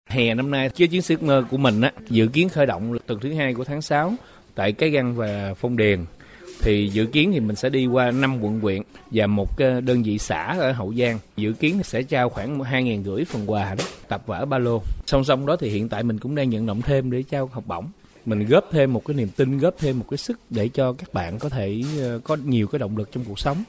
Hè 0.10 0.34
năm 0.34 0.52
nay, 0.52 0.70
chiếc 0.70 0.88
chuyến 0.92 1.02
xe 1.02 1.16
ước 1.16 1.24
mơ 1.24 1.44
của 1.52 1.58
mình 1.58 1.82
á, 1.82 1.92
dự 2.10 2.28
kiến 2.28 2.50
khởi 2.50 2.66
động 2.66 2.98
tuần 3.08 3.20
thứ 3.20 3.34
hai 3.34 3.54
của 3.54 3.64
tháng 3.64 3.82
6 3.82 4.14
tại 4.56 4.72
Cái 4.72 4.90
Găng 4.90 5.16
và 5.16 5.54
Phong 5.58 5.78
Điền 5.78 6.00
thì 6.62 6.90
dự 6.94 7.06
kiến 7.06 7.32
thì 7.34 7.40
mình 7.40 7.56
sẽ 7.56 7.70
đi 7.70 7.86
qua 7.86 8.12
5 8.12 8.44
quận 8.44 8.60
huyện 8.60 8.82
và 9.12 9.28
một 9.28 9.58
ờ, 9.60 9.82
đơn 9.82 10.04
vị 10.04 10.18
xã 10.18 10.56
ở 10.60 10.72
Hậu 10.72 10.94
Giang. 10.94 11.20
Dự 11.38 11.54
kiến 11.54 11.84
sẽ 11.84 12.04
trao 12.04 12.30
khoảng 12.30 12.60
2.000 12.60 13.04
gửi 13.04 13.26
phần 13.26 13.52
quà 13.52 13.76
đó, 13.76 13.84
tập 14.08 14.24
vở 14.26 14.46
ba 14.46 14.58
lô. 14.58 14.82
Song 15.06 15.24
song 15.24 15.46
đó 15.46 15.56
thì 15.56 15.70
hiện 15.70 15.90
tại 15.90 16.04
mình 16.04 16.20
cũng 16.20 16.36
đang 16.36 16.50
nhận 16.50 16.66
động 16.66 16.82
thêm 16.82 17.12
để 17.12 17.24
trao 17.24 17.50
học 17.54 17.64
bổng. 17.68 17.86
Mình 18.26 18.46
góp 18.48 18.66
thêm 18.72 18.94
một 18.94 19.06
cái 19.06 19.16
niềm 19.18 19.28
tin, 19.36 19.58
góp 19.58 19.76
thêm 19.78 20.00
một 20.00 20.06
cái 20.10 20.18
sức 20.18 20.40
để 20.50 20.68
cho 20.68 20.94
các 20.94 21.14
bạn 21.14 21.40
có 21.40 21.50
thể 21.50 21.82
ờ, 22.00 22.20
có 22.24 22.38
nhiều 22.46 22.68
cái 22.68 22.80
động 22.80 22.98
lực 22.98 23.12
trong 23.12 23.24
cuộc 23.28 23.40
sống. 23.40 23.64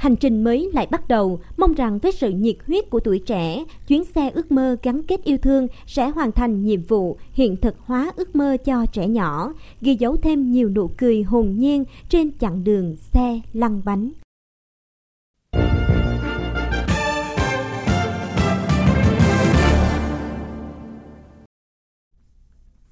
Hành 0.00 0.16
trình 0.16 0.44
mới 0.44 0.70
lại 0.72 0.86
bắt 0.90 1.08
đầu, 1.08 1.40
mong 1.56 1.74
rằng 1.74 1.98
với 1.98 2.12
sự 2.12 2.30
nhiệt 2.30 2.56
huyết 2.66 2.90
của 2.90 3.00
tuổi 3.00 3.18
trẻ, 3.18 3.64
chuyến 3.86 4.04
xe 4.04 4.30
ước 4.30 4.52
mơ 4.52 4.76
gắn 4.82 5.02
kết 5.02 5.24
yêu 5.24 5.38
thương 5.38 5.66
sẽ 5.86 6.08
hoàn 6.08 6.32
thành 6.32 6.64
nhiệm 6.64 6.82
vụ 6.82 7.18
hiện 7.32 7.56
thực 7.56 7.78
hóa 7.78 8.12
ước 8.16 8.36
mơ 8.36 8.56
cho 8.64 8.86
trẻ 8.92 9.08
nhỏ, 9.08 9.52
ghi 9.80 9.94
dấu 9.94 10.16
thêm 10.16 10.50
nhiều 10.50 10.68
nụ 10.68 10.90
cười 10.98 11.22
hồn 11.22 11.54
nhiên 11.56 11.84
trên 12.08 12.38
chặng 12.38 12.64
đường 12.64 12.96
xe 12.96 13.40
lăn 13.52 13.82
bánh. 13.84 14.12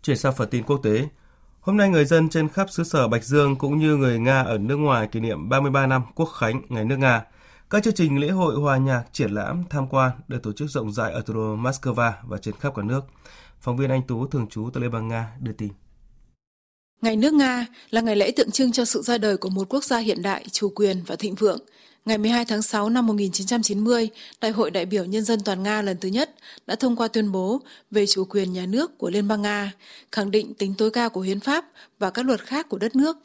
Chuyển 0.03 0.17
sang 0.17 0.33
phần 0.37 0.49
tin 0.51 0.65
quốc 0.65 0.81
tế, 0.83 1.09
Hôm 1.69 1.77
nay, 1.77 1.89
người 1.89 2.05
dân 2.05 2.29
trên 2.29 2.49
khắp 2.49 2.71
xứ 2.71 2.85
sở 2.85 3.09
Bạch 3.09 3.25
Dương 3.25 3.57
cũng 3.57 3.79
như 3.79 3.97
người 3.97 4.19
Nga 4.19 4.43
ở 4.43 4.59
nước 4.59 4.77
ngoài 4.77 5.09
kỷ 5.13 5.21
niệm 5.21 5.49
33 5.49 5.87
năm 5.87 6.03
Quốc 6.15 6.27
khánh 6.27 6.63
Ngày 6.69 6.85
nước 6.85 6.97
Nga. 6.97 7.25
Các 7.71 7.85
chương 7.85 7.95
trình 7.95 8.21
lễ 8.21 8.29
hội 8.29 8.55
hòa 8.55 8.77
nhạc, 8.77 9.05
triển 9.13 9.31
lãm, 9.31 9.65
tham 9.71 9.89
quan 9.89 10.11
được 10.29 10.43
tổ 10.43 10.53
chức 10.53 10.71
rộng 10.71 10.93
rãi 10.93 11.13
ở 11.13 11.21
thủ 11.21 11.35
đô 11.35 11.57
Moscow 11.57 12.13
và 12.29 12.39
trên 12.39 12.55
khắp 12.61 12.73
cả 12.77 12.83
nước. 12.83 13.01
Phóng 13.61 13.77
viên 13.77 13.91
Anh 13.91 14.03
Tú 14.03 14.27
thường 14.27 14.47
trú 14.51 14.71
tại 14.75 14.83
Liên 14.83 14.91
bang 14.93 15.09
Nga 15.09 15.33
đưa 15.41 15.53
tin. 15.53 15.69
Ngày 17.03 17.17
nước 17.17 17.35
Nga 17.35 17.67
là 17.91 18.01
ngày 18.01 18.17
lễ 18.17 18.31
tượng 18.37 18.51
trưng 18.51 18.73
cho 18.73 18.85
sự 18.85 19.03
ra 19.03 19.19
đời 19.19 19.37
của 19.37 19.51
một 19.51 19.69
quốc 19.69 19.85
gia 19.85 19.99
hiện 19.99 20.23
đại, 20.23 20.45
chủ 20.53 20.69
quyền 20.75 21.03
và 21.07 21.17
thịnh 21.17 21.35
vượng. 21.35 21.61
Ngày 22.09 22.19
12 22.19 22.45
tháng 22.45 22.63
6 22.63 22.89
năm 22.89 23.07
1990, 23.07 24.09
Đại 24.41 24.51
hội 24.51 24.71
đại 24.71 24.87
biểu 24.87 25.05
Nhân 25.05 25.25
dân 25.25 25.41
toàn 25.45 25.63
Nga 25.63 25.83
lần 25.83 25.97
thứ 26.01 26.09
nhất 26.09 26.35
đã 26.67 26.75
thông 26.75 26.97
qua 26.97 27.09
tuyên 27.09 27.33
bố 27.33 27.61
về 27.91 28.07
chủ 28.07 28.25
quyền 28.25 28.53
nhà 28.53 28.67
nước 28.67 28.99
của 28.99 29.11
Liên 29.11 29.29
bang 29.29 29.43
Nga, 29.43 29.73
khẳng 30.13 30.31
định 30.31 30.55
tính 30.55 30.75
tối 30.79 30.91
cao 30.91 31.11
của 31.11 31.21
hiến 31.21 31.41
pháp 31.41 31.65
và 31.99 32.11
các 32.11 32.27
luật 32.27 32.41
khác 32.41 32.69
của 32.69 32.79
đất 32.79 32.97
nước. 32.97 33.17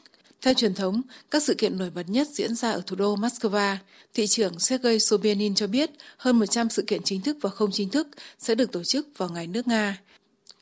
Theo 0.42 0.54
truyền 0.54 0.74
thống, 0.74 1.02
các 1.30 1.42
sự 1.42 1.54
kiện 1.54 1.78
nổi 1.78 1.90
bật 1.90 2.08
nhất 2.08 2.28
diễn 2.32 2.54
ra 2.54 2.70
ở 2.70 2.82
thủ 2.86 2.96
đô 2.96 3.16
Moscow. 3.16 3.76
Thị 4.14 4.26
trưởng 4.26 4.58
Sergei 4.58 4.98
Sobyanin 4.98 5.54
cho 5.54 5.66
biết 5.66 5.90
hơn 6.16 6.38
100 6.38 6.70
sự 6.70 6.84
kiện 6.86 7.02
chính 7.02 7.20
thức 7.20 7.36
và 7.40 7.50
không 7.50 7.70
chính 7.72 7.88
thức 7.88 8.08
sẽ 8.38 8.54
được 8.54 8.72
tổ 8.72 8.84
chức 8.84 9.08
vào 9.16 9.28
ngày 9.28 9.46
nước 9.46 9.68
Nga. 9.68 9.98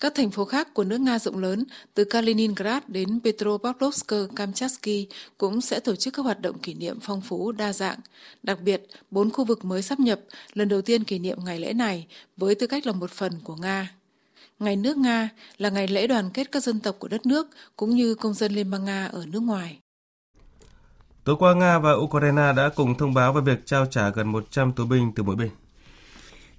Các 0.02 0.14
thành 0.14 0.30
phố 0.30 0.44
khác 0.44 0.74
của 0.74 0.84
nước 0.84 1.00
Nga 1.00 1.18
rộng 1.18 1.38
lớn, 1.38 1.64
từ 1.94 2.04
Kaliningrad 2.04 2.82
đến 2.88 3.20
Petropavlovsk-Kamchatsky 3.24 5.06
cũng 5.38 5.60
sẽ 5.60 5.80
tổ 5.80 5.96
chức 5.96 6.14
các 6.14 6.22
hoạt 6.22 6.40
động 6.40 6.58
kỷ 6.58 6.74
niệm 6.74 6.98
phong 7.02 7.20
phú 7.20 7.52
đa 7.52 7.72
dạng. 7.72 7.98
Đặc 8.42 8.60
biệt, 8.60 8.86
bốn 9.10 9.30
khu 9.30 9.44
vực 9.44 9.64
mới 9.64 9.82
sắp 9.82 10.00
nhập 10.00 10.20
lần 10.52 10.68
đầu 10.68 10.82
tiên 10.82 11.04
kỷ 11.04 11.18
niệm 11.18 11.38
ngày 11.44 11.60
lễ 11.60 11.72
này 11.72 12.06
với 12.36 12.54
tư 12.54 12.66
cách 12.66 12.86
là 12.86 12.92
một 12.92 13.10
phần 13.10 13.32
của 13.44 13.56
Nga. 13.56 13.90
Ngày 14.58 14.76
nước 14.76 14.96
Nga 14.96 15.28
là 15.58 15.70
ngày 15.70 15.88
lễ 15.88 16.06
đoàn 16.06 16.30
kết 16.34 16.52
các 16.52 16.62
dân 16.62 16.80
tộc 16.80 16.96
của 16.98 17.08
đất 17.08 17.26
nước 17.26 17.48
cũng 17.76 17.90
như 17.90 18.14
công 18.14 18.34
dân 18.34 18.52
Liên 18.52 18.70
bang 18.70 18.84
Nga 18.84 19.06
ở 19.06 19.26
nước 19.26 19.42
ngoài. 19.42 19.78
Tối 21.24 21.36
qua, 21.38 21.54
Nga 21.54 21.78
và 21.78 21.92
Ukraine 21.92 22.52
đã 22.56 22.70
cùng 22.76 22.98
thông 22.98 23.14
báo 23.14 23.32
về 23.32 23.40
việc 23.40 23.66
trao 23.66 23.86
trả 23.86 24.10
gần 24.10 24.32
100 24.32 24.72
tù 24.72 24.84
binh 24.84 25.12
từ 25.16 25.22
mỗi 25.22 25.36
bên. 25.36 25.50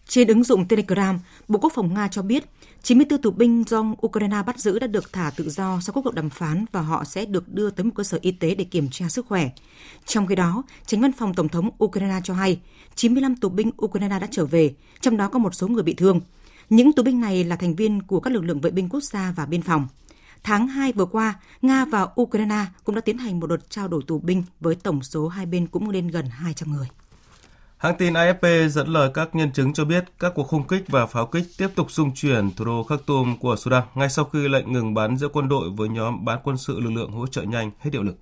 Trên 0.08 0.28
ứng 0.28 0.44
dụng 0.44 0.68
Telegram, 0.68 1.20
Bộ 1.48 1.60
Quốc 1.60 1.72
phòng 1.76 1.94
Nga 1.94 2.08
cho 2.08 2.22
biết 2.22 2.44
94 2.84 3.22
tù 3.22 3.32
binh 3.32 3.64
do 3.68 3.86
Ukraine 4.06 4.44
bắt 4.46 4.60
giữ 4.60 4.80
đã 4.80 4.88
được 4.88 5.14
thả 5.14 5.32
tự 5.36 5.50
do 5.50 5.80
sau 5.82 5.94
các 5.94 6.02
cuộc 6.04 6.14
đàm 6.14 6.30
phán 6.30 6.66
và 6.72 6.82
họ 6.82 7.04
sẽ 7.04 7.26
được 7.26 7.54
đưa 7.54 7.70
tới 7.70 7.84
một 7.84 7.92
cơ 7.96 8.04
sở 8.04 8.20
y 8.22 8.32
tế 8.32 8.56
để 8.56 8.64
kiểm 8.64 8.90
tra 8.90 9.10
sức 9.10 9.26
khỏe. 9.28 9.50
Trong 10.06 10.28
khi 10.28 10.36
đó, 10.36 10.64
tránh 10.86 11.02
văn 11.02 11.12
phòng 11.12 11.34
Tổng 11.34 11.50
thống 11.50 11.70
Ukraine 11.84 12.20
cho 12.24 12.34
hay 12.34 12.60
95 12.96 13.36
tù 13.36 13.50
binh 13.50 13.72
Ukraine 13.86 14.20
đã 14.20 14.28
trở 14.32 14.46
về, 14.46 14.74
trong 15.02 15.18
đó 15.18 15.28
có 15.28 15.40
một 15.40 15.56
số 15.56 15.68
người 15.68 15.84
bị 15.84 15.94
thương. 15.94 16.22
Những 16.70 16.94
tù 16.94 17.04
binh 17.04 17.22
này 17.22 17.44
là 17.44 17.56
thành 17.56 17.76
viên 17.76 18.02
của 18.02 18.20
các 18.20 18.34
lực 18.34 18.44
lượng 18.44 18.62
vệ 18.62 18.72
binh 18.72 18.90
quốc 18.90 19.04
gia 19.04 19.34
và 19.36 19.46
biên 19.46 19.62
phòng. 19.62 19.88
Tháng 20.44 20.68
2 20.68 20.92
vừa 20.94 21.06
qua, 21.06 21.40
Nga 21.62 21.86
và 21.86 22.08
Ukraine 22.22 22.66
cũng 22.84 22.96
đã 22.96 23.02
tiến 23.02 23.18
hành 23.18 23.40
một 23.40 23.48
đợt 23.48 23.70
trao 23.70 23.88
đổi 23.88 24.02
tù 24.08 24.20
binh 24.20 24.44
với 24.60 24.76
tổng 24.76 25.04
số 25.04 25.28
hai 25.28 25.46
bên 25.46 25.68
cũng 25.68 25.90
lên 25.90 26.08
gần 26.08 26.26
200 26.30 26.72
người. 26.72 26.88
Hãng 27.84 27.98
tin 27.98 28.14
AFP 28.14 28.68
dẫn 28.68 28.88
lời 28.88 29.10
các 29.14 29.36
nhân 29.36 29.52
chứng 29.52 29.74
cho 29.74 29.86
biết 29.86 30.06
các 30.20 30.32
cuộc 30.36 30.48
không 30.48 30.68
kích 30.68 30.84
và 30.88 31.06
pháo 31.06 31.26
kích 31.26 31.44
tiếp 31.58 31.68
tục 31.76 31.92
xung 31.92 32.16
chuyển 32.16 32.52
thủ 32.52 32.66
đô 32.66 32.84
Khartoum 32.84 33.38
của 33.38 33.56
Sudan 33.56 33.84
ngay 33.96 34.10
sau 34.10 34.26
khi 34.26 34.48
lệnh 34.48 34.74
ngừng 34.74 34.94
bắn 34.94 35.18
giữa 35.18 35.28
quân 35.28 35.50
đội 35.50 35.70
với 35.70 35.90
nhóm 35.90 36.26
bán 36.26 36.40
quân 36.44 36.58
sự 36.58 36.80
lực 36.80 36.92
lượng 36.92 37.12
hỗ 37.12 37.28
trợ 37.28 37.42
nhanh 37.42 37.72
hết 37.80 37.90
hiệu 37.94 38.04
lực. 38.04 38.18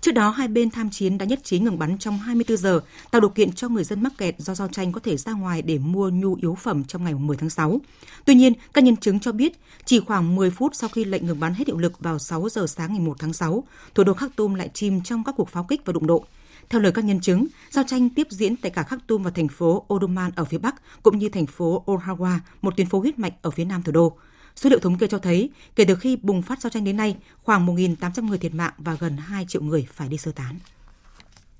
Trước 0.00 0.12
đó, 0.12 0.30
hai 0.30 0.48
bên 0.48 0.70
tham 0.70 0.90
chiến 0.90 1.18
đã 1.18 1.26
nhất 1.26 1.40
trí 1.44 1.58
ngừng 1.58 1.78
bắn 1.78 1.98
trong 1.98 2.18
24 2.18 2.56
giờ, 2.56 2.80
tạo 3.10 3.20
điều 3.20 3.28
kiện 3.28 3.52
cho 3.52 3.68
người 3.68 3.84
dân 3.84 4.02
mắc 4.02 4.12
kẹt 4.18 4.34
do 4.38 4.54
giao 4.54 4.68
tranh 4.68 4.92
có 4.92 5.00
thể 5.00 5.16
ra 5.16 5.32
ngoài 5.32 5.62
để 5.62 5.78
mua 5.78 6.10
nhu 6.10 6.34
yếu 6.34 6.54
phẩm 6.54 6.84
trong 6.84 7.04
ngày 7.04 7.14
10 7.14 7.36
tháng 7.36 7.50
6. 7.50 7.80
Tuy 8.24 8.34
nhiên, 8.34 8.52
các 8.72 8.84
nhân 8.84 8.96
chứng 8.96 9.20
cho 9.20 9.32
biết 9.32 9.52
chỉ 9.84 10.00
khoảng 10.00 10.36
10 10.36 10.50
phút 10.50 10.74
sau 10.74 10.90
khi 10.92 11.04
lệnh 11.04 11.26
ngừng 11.26 11.40
bắn 11.40 11.54
hết 11.54 11.66
hiệu 11.66 11.78
lực 11.78 11.98
vào 12.00 12.18
6 12.18 12.48
giờ 12.48 12.66
sáng 12.66 12.92
ngày 12.92 13.00
1 13.00 13.16
tháng 13.18 13.32
6, 13.32 13.64
thủ 13.94 14.04
đô 14.04 14.14
Khartoum 14.14 14.54
lại 14.54 14.70
chìm 14.74 15.00
trong 15.02 15.24
các 15.24 15.34
cuộc 15.36 15.48
pháo 15.48 15.64
kích 15.64 15.80
và 15.84 15.92
đụng 15.92 16.06
độ. 16.06 16.24
Theo 16.70 16.80
lời 16.80 16.92
các 16.92 17.04
nhân 17.04 17.20
chứng, 17.20 17.46
giao 17.70 17.84
tranh 17.84 18.10
tiếp 18.10 18.26
diễn 18.30 18.56
tại 18.56 18.70
cả 18.70 18.82
Khartoum 18.82 19.22
và 19.22 19.30
thành 19.30 19.48
phố 19.48 19.86
Omdurman 19.88 20.30
ở 20.36 20.44
phía 20.44 20.58
bắc, 20.58 20.74
cũng 21.02 21.18
như 21.18 21.28
thành 21.28 21.46
phố 21.46 21.84
Al-Hawa, 21.86 22.38
một 22.62 22.76
tuyến 22.76 22.88
phố 22.88 23.00
huyết 23.00 23.18
mạch 23.18 23.34
ở 23.42 23.50
phía 23.50 23.64
nam 23.64 23.82
thủ 23.82 23.92
đô. 23.92 24.16
Số 24.56 24.70
liệu 24.70 24.78
thống 24.78 24.98
kê 24.98 25.06
cho 25.06 25.18
thấy, 25.18 25.50
kể 25.76 25.84
từ 25.84 25.94
khi 25.94 26.16
bùng 26.22 26.42
phát 26.42 26.60
giao 26.60 26.70
tranh 26.70 26.84
đến 26.84 26.96
nay, 26.96 27.16
khoảng 27.42 27.66
1.800 27.66 28.28
người 28.28 28.38
thiệt 28.38 28.54
mạng 28.54 28.72
và 28.78 28.96
gần 29.00 29.16
2 29.16 29.44
triệu 29.48 29.62
người 29.62 29.86
phải 29.92 30.08
đi 30.08 30.16
sơ 30.16 30.32
tán. 30.32 30.58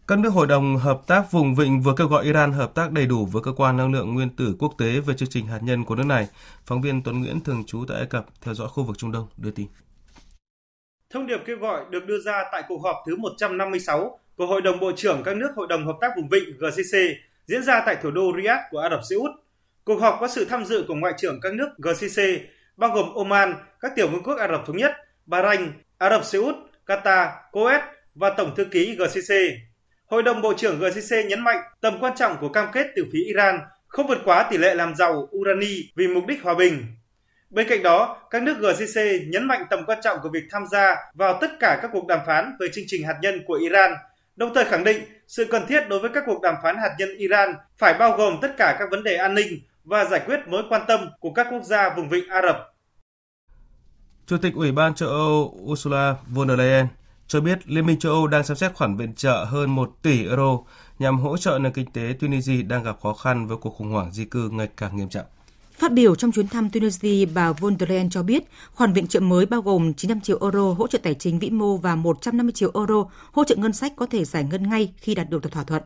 Các 0.06 0.18
nước 0.18 0.30
Hội 0.30 0.46
đồng 0.46 0.76
Hợp 0.76 1.02
tác 1.06 1.32
Vùng 1.32 1.54
Vịnh 1.54 1.82
vừa 1.82 1.94
kêu 1.96 2.08
gọi 2.08 2.24
Iran 2.24 2.52
hợp 2.52 2.74
tác 2.74 2.92
đầy 2.92 3.06
đủ 3.06 3.26
với 3.26 3.42
Cơ 3.42 3.52
quan 3.52 3.76
Năng 3.76 3.92
lượng 3.92 4.14
Nguyên 4.14 4.30
tử 4.30 4.56
Quốc 4.58 4.74
tế 4.78 5.00
về 5.00 5.14
chương 5.14 5.28
trình 5.28 5.46
hạt 5.46 5.58
nhân 5.62 5.84
của 5.84 5.94
nước 5.94 6.06
này. 6.06 6.28
Phóng 6.66 6.82
viên 6.82 7.02
Tuấn 7.02 7.20
Nguyễn 7.20 7.40
thường 7.40 7.64
trú 7.66 7.84
tại 7.88 7.96
Ai 7.96 8.06
Cập 8.06 8.26
theo 8.40 8.54
dõi 8.54 8.68
khu 8.68 8.84
vực 8.84 8.98
Trung 8.98 9.12
Đông 9.12 9.26
đưa 9.36 9.50
tin. 9.50 9.66
Thông 11.10 11.26
điệp 11.26 11.38
kêu 11.46 11.56
gọi 11.58 11.80
được 11.90 12.06
đưa 12.06 12.20
ra 12.24 12.44
tại 12.52 12.62
cuộc 12.68 12.82
họp 12.82 12.96
thứ 13.06 13.16
156 13.16 14.18
của 14.38 14.46
Hội 14.46 14.62
đồng 14.62 14.80
Bộ 14.80 14.92
trưởng 14.96 15.22
các 15.24 15.36
nước 15.36 15.48
Hội 15.56 15.66
đồng 15.70 15.86
Hợp 15.86 15.96
tác 16.00 16.12
Vùng 16.16 16.28
Vịnh 16.28 16.58
GCC 16.58 16.98
diễn 17.46 17.62
ra 17.62 17.82
tại 17.86 17.96
thủ 18.02 18.10
đô 18.10 18.32
Riyadh 18.36 18.60
của 18.70 18.78
Ả 18.78 18.90
Rập 18.90 19.00
Xê 19.10 19.16
Út. 19.16 19.30
Cuộc 19.84 20.00
họp 20.00 20.16
có 20.20 20.28
sự 20.28 20.44
tham 20.44 20.64
dự 20.64 20.84
của 20.88 20.94
Ngoại 20.94 21.12
trưởng 21.18 21.40
các 21.40 21.54
nước 21.54 21.68
GCC 21.78 22.22
bao 22.76 22.90
gồm 22.90 23.14
Oman, 23.14 23.54
các 23.80 23.92
tiểu 23.96 24.08
vương 24.08 24.22
quốc 24.22 24.34
Ả 24.34 24.48
Rập 24.48 24.66
Thống 24.66 24.76
Nhất, 24.76 24.92
Bahrain, 25.26 25.72
Ả 25.98 26.10
Rập 26.10 26.24
Xê 26.24 26.38
Út, 26.38 26.54
Qatar, 26.86 27.28
Kuwait 27.52 27.80
và 28.14 28.30
Tổng 28.30 28.54
thư 28.56 28.64
ký 28.64 28.96
GCC. 28.96 29.34
Hội 30.06 30.22
đồng 30.22 30.42
Bộ 30.42 30.54
trưởng 30.54 30.80
GCC 30.80 31.26
nhấn 31.28 31.40
mạnh 31.40 31.62
tầm 31.80 31.98
quan 32.00 32.12
trọng 32.16 32.36
của 32.40 32.48
cam 32.48 32.66
kết 32.72 32.86
từ 32.96 33.04
phía 33.12 33.24
Iran 33.24 33.60
không 33.86 34.06
vượt 34.06 34.18
quá 34.24 34.48
tỷ 34.50 34.58
lệ 34.58 34.74
làm 34.74 34.94
giàu 34.94 35.28
urani 35.36 35.76
vì 35.96 36.08
mục 36.08 36.26
đích 36.26 36.42
hòa 36.42 36.54
bình. 36.54 36.86
Bên 37.50 37.68
cạnh 37.68 37.82
đó, 37.82 38.22
các 38.30 38.42
nước 38.42 38.56
GCC 38.60 39.00
nhấn 39.26 39.48
mạnh 39.48 39.64
tầm 39.70 39.84
quan 39.86 39.98
trọng 40.02 40.18
của 40.22 40.28
việc 40.32 40.44
tham 40.50 40.62
gia 40.72 40.96
vào 41.14 41.38
tất 41.40 41.50
cả 41.60 41.78
các 41.82 41.90
cuộc 41.92 42.06
đàm 42.06 42.20
phán 42.26 42.56
về 42.60 42.68
chương 42.72 42.84
trình 42.88 43.06
hạt 43.06 43.18
nhân 43.22 43.44
của 43.46 43.54
Iran, 43.54 43.92
đồng 44.38 44.54
thời 44.54 44.64
khẳng 44.64 44.84
định 44.84 45.02
sự 45.26 45.46
cần 45.50 45.66
thiết 45.68 45.88
đối 45.88 46.00
với 46.00 46.10
các 46.14 46.22
cuộc 46.26 46.42
đàm 46.42 46.54
phán 46.62 46.76
hạt 46.76 46.96
nhân 46.98 47.08
Iran 47.16 47.54
phải 47.78 47.94
bao 47.98 48.16
gồm 48.16 48.38
tất 48.42 48.54
cả 48.58 48.76
các 48.78 48.88
vấn 48.90 49.04
đề 49.04 49.16
an 49.16 49.34
ninh 49.34 49.60
và 49.84 50.04
giải 50.04 50.20
quyết 50.26 50.40
mối 50.48 50.62
quan 50.68 50.82
tâm 50.88 51.00
của 51.20 51.32
các 51.32 51.46
quốc 51.50 51.62
gia 51.64 51.94
vùng 51.96 52.08
vịnh 52.08 52.28
Ả 52.28 52.42
Rập. 52.42 52.56
Chủ 54.26 54.36
tịch 54.38 54.54
Ủy 54.54 54.72
ban 54.72 54.94
châu 54.94 55.08
Âu 55.08 55.60
Ursula 55.62 56.14
von 56.26 56.48
der 56.48 56.58
Leyen 56.58 56.86
cho 57.26 57.40
biết 57.40 57.58
Liên 57.64 57.86
minh 57.86 57.98
châu 57.98 58.12
Âu 58.12 58.26
đang 58.26 58.44
xem 58.44 58.56
xét 58.56 58.74
khoản 58.74 58.96
viện 58.96 59.14
trợ 59.14 59.44
hơn 59.44 59.70
1 59.70 59.90
tỷ 60.02 60.26
euro 60.28 60.58
nhằm 60.98 61.18
hỗ 61.18 61.36
trợ 61.36 61.58
nền 61.58 61.72
kinh 61.72 61.92
tế 61.92 62.14
Tunisia 62.20 62.62
đang 62.62 62.82
gặp 62.82 63.00
khó 63.02 63.12
khăn 63.12 63.46
với 63.46 63.56
cuộc 63.56 63.70
khủng 63.70 63.90
hoảng 63.90 64.12
di 64.12 64.24
cư 64.24 64.50
ngày 64.52 64.68
càng 64.76 64.96
nghiêm 64.96 65.08
trọng. 65.08 65.26
Phát 65.78 65.92
biểu 65.92 66.14
trong 66.14 66.32
chuyến 66.32 66.48
thăm 66.48 66.70
Tunisia, 66.70 67.24
bà 67.24 67.52
von 67.52 67.76
der 67.78 67.90
Leyen 67.90 68.10
cho 68.10 68.22
biết 68.22 68.44
khoản 68.72 68.92
viện 68.92 69.06
trợ 69.06 69.20
mới 69.20 69.46
bao 69.46 69.62
gồm 69.62 69.94
900 69.94 70.20
triệu 70.20 70.38
euro 70.40 70.72
hỗ 70.72 70.86
trợ 70.86 70.98
tài 70.98 71.14
chính 71.14 71.38
vĩ 71.38 71.50
mô 71.50 71.76
và 71.76 71.94
150 71.96 72.52
triệu 72.52 72.70
euro 72.74 73.04
hỗ 73.32 73.44
trợ 73.44 73.56
ngân 73.56 73.72
sách 73.72 73.92
có 73.96 74.06
thể 74.06 74.24
giải 74.24 74.44
ngân 74.44 74.68
ngay 74.68 74.92
khi 74.96 75.14
đạt 75.14 75.30
được 75.30 75.52
thỏa 75.52 75.64
thuận. 75.64 75.82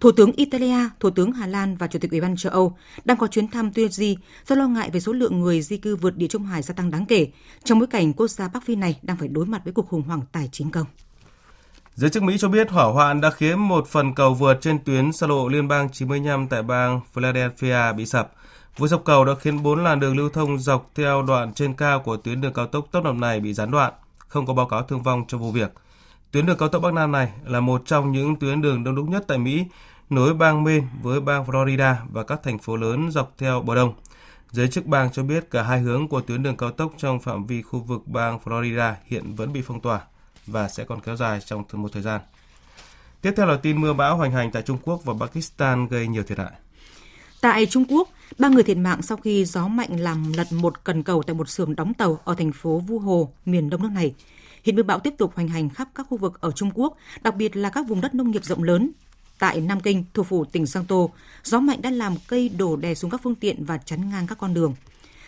Thủ 0.00 0.12
tướng 0.12 0.32
Italia, 0.32 0.88
Thủ 1.00 1.10
tướng 1.10 1.32
Hà 1.32 1.46
Lan 1.46 1.76
và 1.76 1.86
Chủ 1.86 1.98
tịch 1.98 2.10
Ủy 2.10 2.20
ban 2.20 2.36
châu 2.36 2.52
Âu 2.52 2.76
đang 3.04 3.16
có 3.16 3.26
chuyến 3.26 3.48
thăm 3.48 3.72
Tunisia 3.72 4.14
do 4.46 4.56
lo 4.56 4.68
ngại 4.68 4.90
về 4.90 5.00
số 5.00 5.12
lượng 5.12 5.40
người 5.40 5.62
di 5.62 5.76
cư 5.76 5.96
vượt 5.96 6.16
địa 6.16 6.26
Trung 6.26 6.44
Hải 6.44 6.62
gia 6.62 6.74
tăng 6.74 6.90
đáng 6.90 7.06
kể, 7.06 7.28
trong 7.64 7.78
bối 7.78 7.86
cảnh 7.86 8.12
quốc 8.12 8.28
gia 8.28 8.48
Bắc 8.48 8.64
Phi 8.64 8.76
này 8.76 8.98
đang 9.02 9.16
phải 9.16 9.28
đối 9.28 9.46
mặt 9.46 9.60
với 9.64 9.72
cuộc 9.72 9.88
khủng 9.88 10.02
hoảng 10.02 10.22
tài 10.32 10.48
chính 10.52 10.70
công. 10.70 10.86
Giới 11.94 12.10
chức 12.10 12.22
Mỹ 12.22 12.36
cho 12.38 12.48
biết 12.48 12.70
hỏa 12.70 12.84
hoạn 12.84 13.20
đã 13.20 13.30
khiến 13.30 13.58
một 13.58 13.86
phần 13.88 14.14
cầu 14.14 14.34
vượt 14.34 14.58
trên 14.60 14.78
tuyến 14.84 15.12
xa 15.12 15.26
lộ 15.26 15.48
liên 15.48 15.68
bang 15.68 15.88
95 15.92 16.48
tại 16.48 16.62
bang 16.62 17.00
Philadelphia 17.12 17.92
bị 17.96 18.06
sập. 18.06 18.32
Vụ 18.76 18.88
sập 18.88 19.04
cầu 19.04 19.24
đã 19.24 19.34
khiến 19.40 19.62
bốn 19.62 19.84
làn 19.84 20.00
đường 20.00 20.16
lưu 20.16 20.28
thông 20.28 20.58
dọc 20.58 20.90
theo 20.94 21.22
đoạn 21.22 21.54
trên 21.54 21.74
cao 21.74 22.00
của 22.00 22.16
tuyến 22.16 22.40
đường 22.40 22.52
cao 22.52 22.66
tốc 22.66 22.86
tốc 22.92 23.04
độ 23.04 23.12
này 23.12 23.40
bị 23.40 23.54
gián 23.54 23.70
đoạn, 23.70 23.92
không 24.18 24.46
có 24.46 24.54
báo 24.54 24.66
cáo 24.66 24.82
thương 24.82 25.02
vong 25.02 25.24
cho 25.28 25.38
vụ 25.38 25.50
việc. 25.50 25.72
Tuyến 26.30 26.46
đường 26.46 26.58
cao 26.58 26.68
tốc 26.68 26.82
Bắc 26.82 26.92
Nam 26.92 27.12
này 27.12 27.32
là 27.44 27.60
một 27.60 27.82
trong 27.86 28.12
những 28.12 28.36
tuyến 28.36 28.62
đường 28.62 28.84
đông 28.84 28.94
đúc 28.94 29.08
nhất 29.08 29.24
tại 29.28 29.38
Mỹ, 29.38 29.64
nối 30.10 30.34
bang 30.34 30.64
Maine 30.64 30.86
với 31.02 31.20
bang 31.20 31.44
Florida 31.44 31.94
và 32.12 32.22
các 32.22 32.40
thành 32.42 32.58
phố 32.58 32.76
lớn 32.76 33.10
dọc 33.10 33.32
theo 33.38 33.60
bờ 33.60 33.74
đông. 33.74 33.94
Giới 34.50 34.68
chức 34.68 34.86
bang 34.86 35.12
cho 35.12 35.22
biết 35.22 35.50
cả 35.50 35.62
hai 35.62 35.80
hướng 35.80 36.08
của 36.08 36.20
tuyến 36.20 36.42
đường 36.42 36.56
cao 36.56 36.70
tốc 36.70 36.92
trong 36.96 37.20
phạm 37.20 37.46
vi 37.46 37.62
khu 37.62 37.80
vực 37.80 38.02
bang 38.06 38.38
Florida 38.44 38.92
hiện 39.06 39.34
vẫn 39.34 39.52
bị 39.52 39.62
phong 39.66 39.80
tỏa 39.80 40.00
và 40.46 40.68
sẽ 40.68 40.84
còn 40.84 41.00
kéo 41.00 41.16
dài 41.16 41.40
trong 41.40 41.64
một 41.72 41.88
thời 41.92 42.02
gian. 42.02 42.20
Tiếp 43.20 43.32
theo 43.36 43.46
là 43.46 43.56
tin 43.56 43.80
mưa 43.80 43.92
bão 43.92 44.16
hoành 44.16 44.32
hành 44.32 44.50
tại 44.50 44.62
Trung 44.62 44.78
Quốc 44.84 45.04
và 45.04 45.14
Pakistan 45.20 45.88
gây 45.88 46.06
nhiều 46.06 46.22
thiệt 46.22 46.38
hại. 46.38 46.52
Tại 47.44 47.66
Trung 47.66 47.84
Quốc, 47.88 48.08
ba 48.38 48.48
người 48.48 48.62
thiệt 48.62 48.76
mạng 48.76 49.02
sau 49.02 49.16
khi 49.16 49.44
gió 49.44 49.68
mạnh 49.68 50.00
làm 50.00 50.32
lật 50.32 50.52
một 50.52 50.84
cần 50.84 51.02
cầu 51.02 51.22
tại 51.22 51.34
một 51.34 51.48
xưởng 51.48 51.76
đóng 51.76 51.94
tàu 51.94 52.20
ở 52.24 52.34
thành 52.34 52.52
phố 52.52 52.78
Vu 52.78 52.98
Hồ, 52.98 53.32
miền 53.46 53.70
đông 53.70 53.82
nước 53.82 53.90
này. 53.94 54.14
Hiện 54.62 54.76
mưa 54.76 54.82
bão 54.82 54.98
tiếp 54.98 55.14
tục 55.18 55.32
hoành 55.34 55.48
hành 55.48 55.68
khắp 55.68 55.88
các 55.94 56.06
khu 56.10 56.16
vực 56.16 56.40
ở 56.40 56.50
Trung 56.50 56.70
Quốc, 56.74 56.96
đặc 57.22 57.36
biệt 57.36 57.56
là 57.56 57.70
các 57.70 57.88
vùng 57.88 58.00
đất 58.00 58.14
nông 58.14 58.30
nghiệp 58.30 58.44
rộng 58.44 58.62
lớn. 58.62 58.90
Tại 59.38 59.60
Nam 59.60 59.80
Kinh, 59.80 60.04
thủ 60.14 60.22
phủ 60.22 60.44
tỉnh 60.44 60.66
Giang 60.66 60.84
Tô, 60.84 61.10
gió 61.42 61.60
mạnh 61.60 61.82
đã 61.82 61.90
làm 61.90 62.14
cây 62.28 62.48
đổ 62.48 62.76
đè 62.76 62.94
xuống 62.94 63.10
các 63.10 63.20
phương 63.22 63.34
tiện 63.34 63.64
và 63.64 63.78
chắn 63.78 64.10
ngang 64.10 64.26
các 64.26 64.38
con 64.38 64.54
đường. 64.54 64.74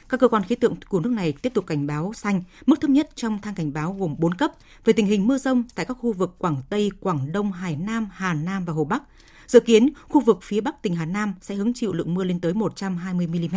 Các 0.09 0.21
cơ 0.21 0.29
quan 0.29 0.43
khí 0.43 0.55
tượng 0.55 0.75
của 0.89 1.01
nước 1.01 1.11
này 1.11 1.33
tiếp 1.33 1.55
tục 1.55 1.67
cảnh 1.67 1.87
báo 1.87 2.13
xanh, 2.15 2.43
mức 2.67 2.81
thấp 2.81 2.91
nhất 2.91 3.11
trong 3.15 3.41
thang 3.41 3.55
cảnh 3.55 3.73
báo 3.73 3.97
gồm 3.99 4.15
4 4.19 4.35
cấp 4.35 4.53
về 4.85 4.93
tình 4.93 5.07
hình 5.07 5.27
mưa 5.27 5.39
rông 5.39 5.65
tại 5.75 5.87
các 5.87 5.97
khu 6.01 6.13
vực 6.13 6.35
Quảng 6.39 6.57
Tây, 6.69 6.91
Quảng 7.01 7.33
Đông, 7.33 7.53
Hải 7.53 7.77
Nam, 7.77 8.09
Hà 8.13 8.35
Nam 8.35 8.65
và 8.65 8.73
Hồ 8.73 8.85
Bắc. 8.85 9.03
Dự 9.47 9.61
kiến, 9.61 9.89
khu 10.09 10.21
vực 10.21 10.39
phía 10.43 10.61
Bắc 10.61 10.83
tỉnh 10.83 10.95
Hà 10.95 11.05
Nam 11.05 11.35
sẽ 11.41 11.55
hứng 11.55 11.75
chịu 11.75 11.93
lượng 11.93 12.15
mưa 12.15 12.25
lên 12.25 12.41
tới 12.41 12.55
120 12.55 13.27
mm. 13.27 13.57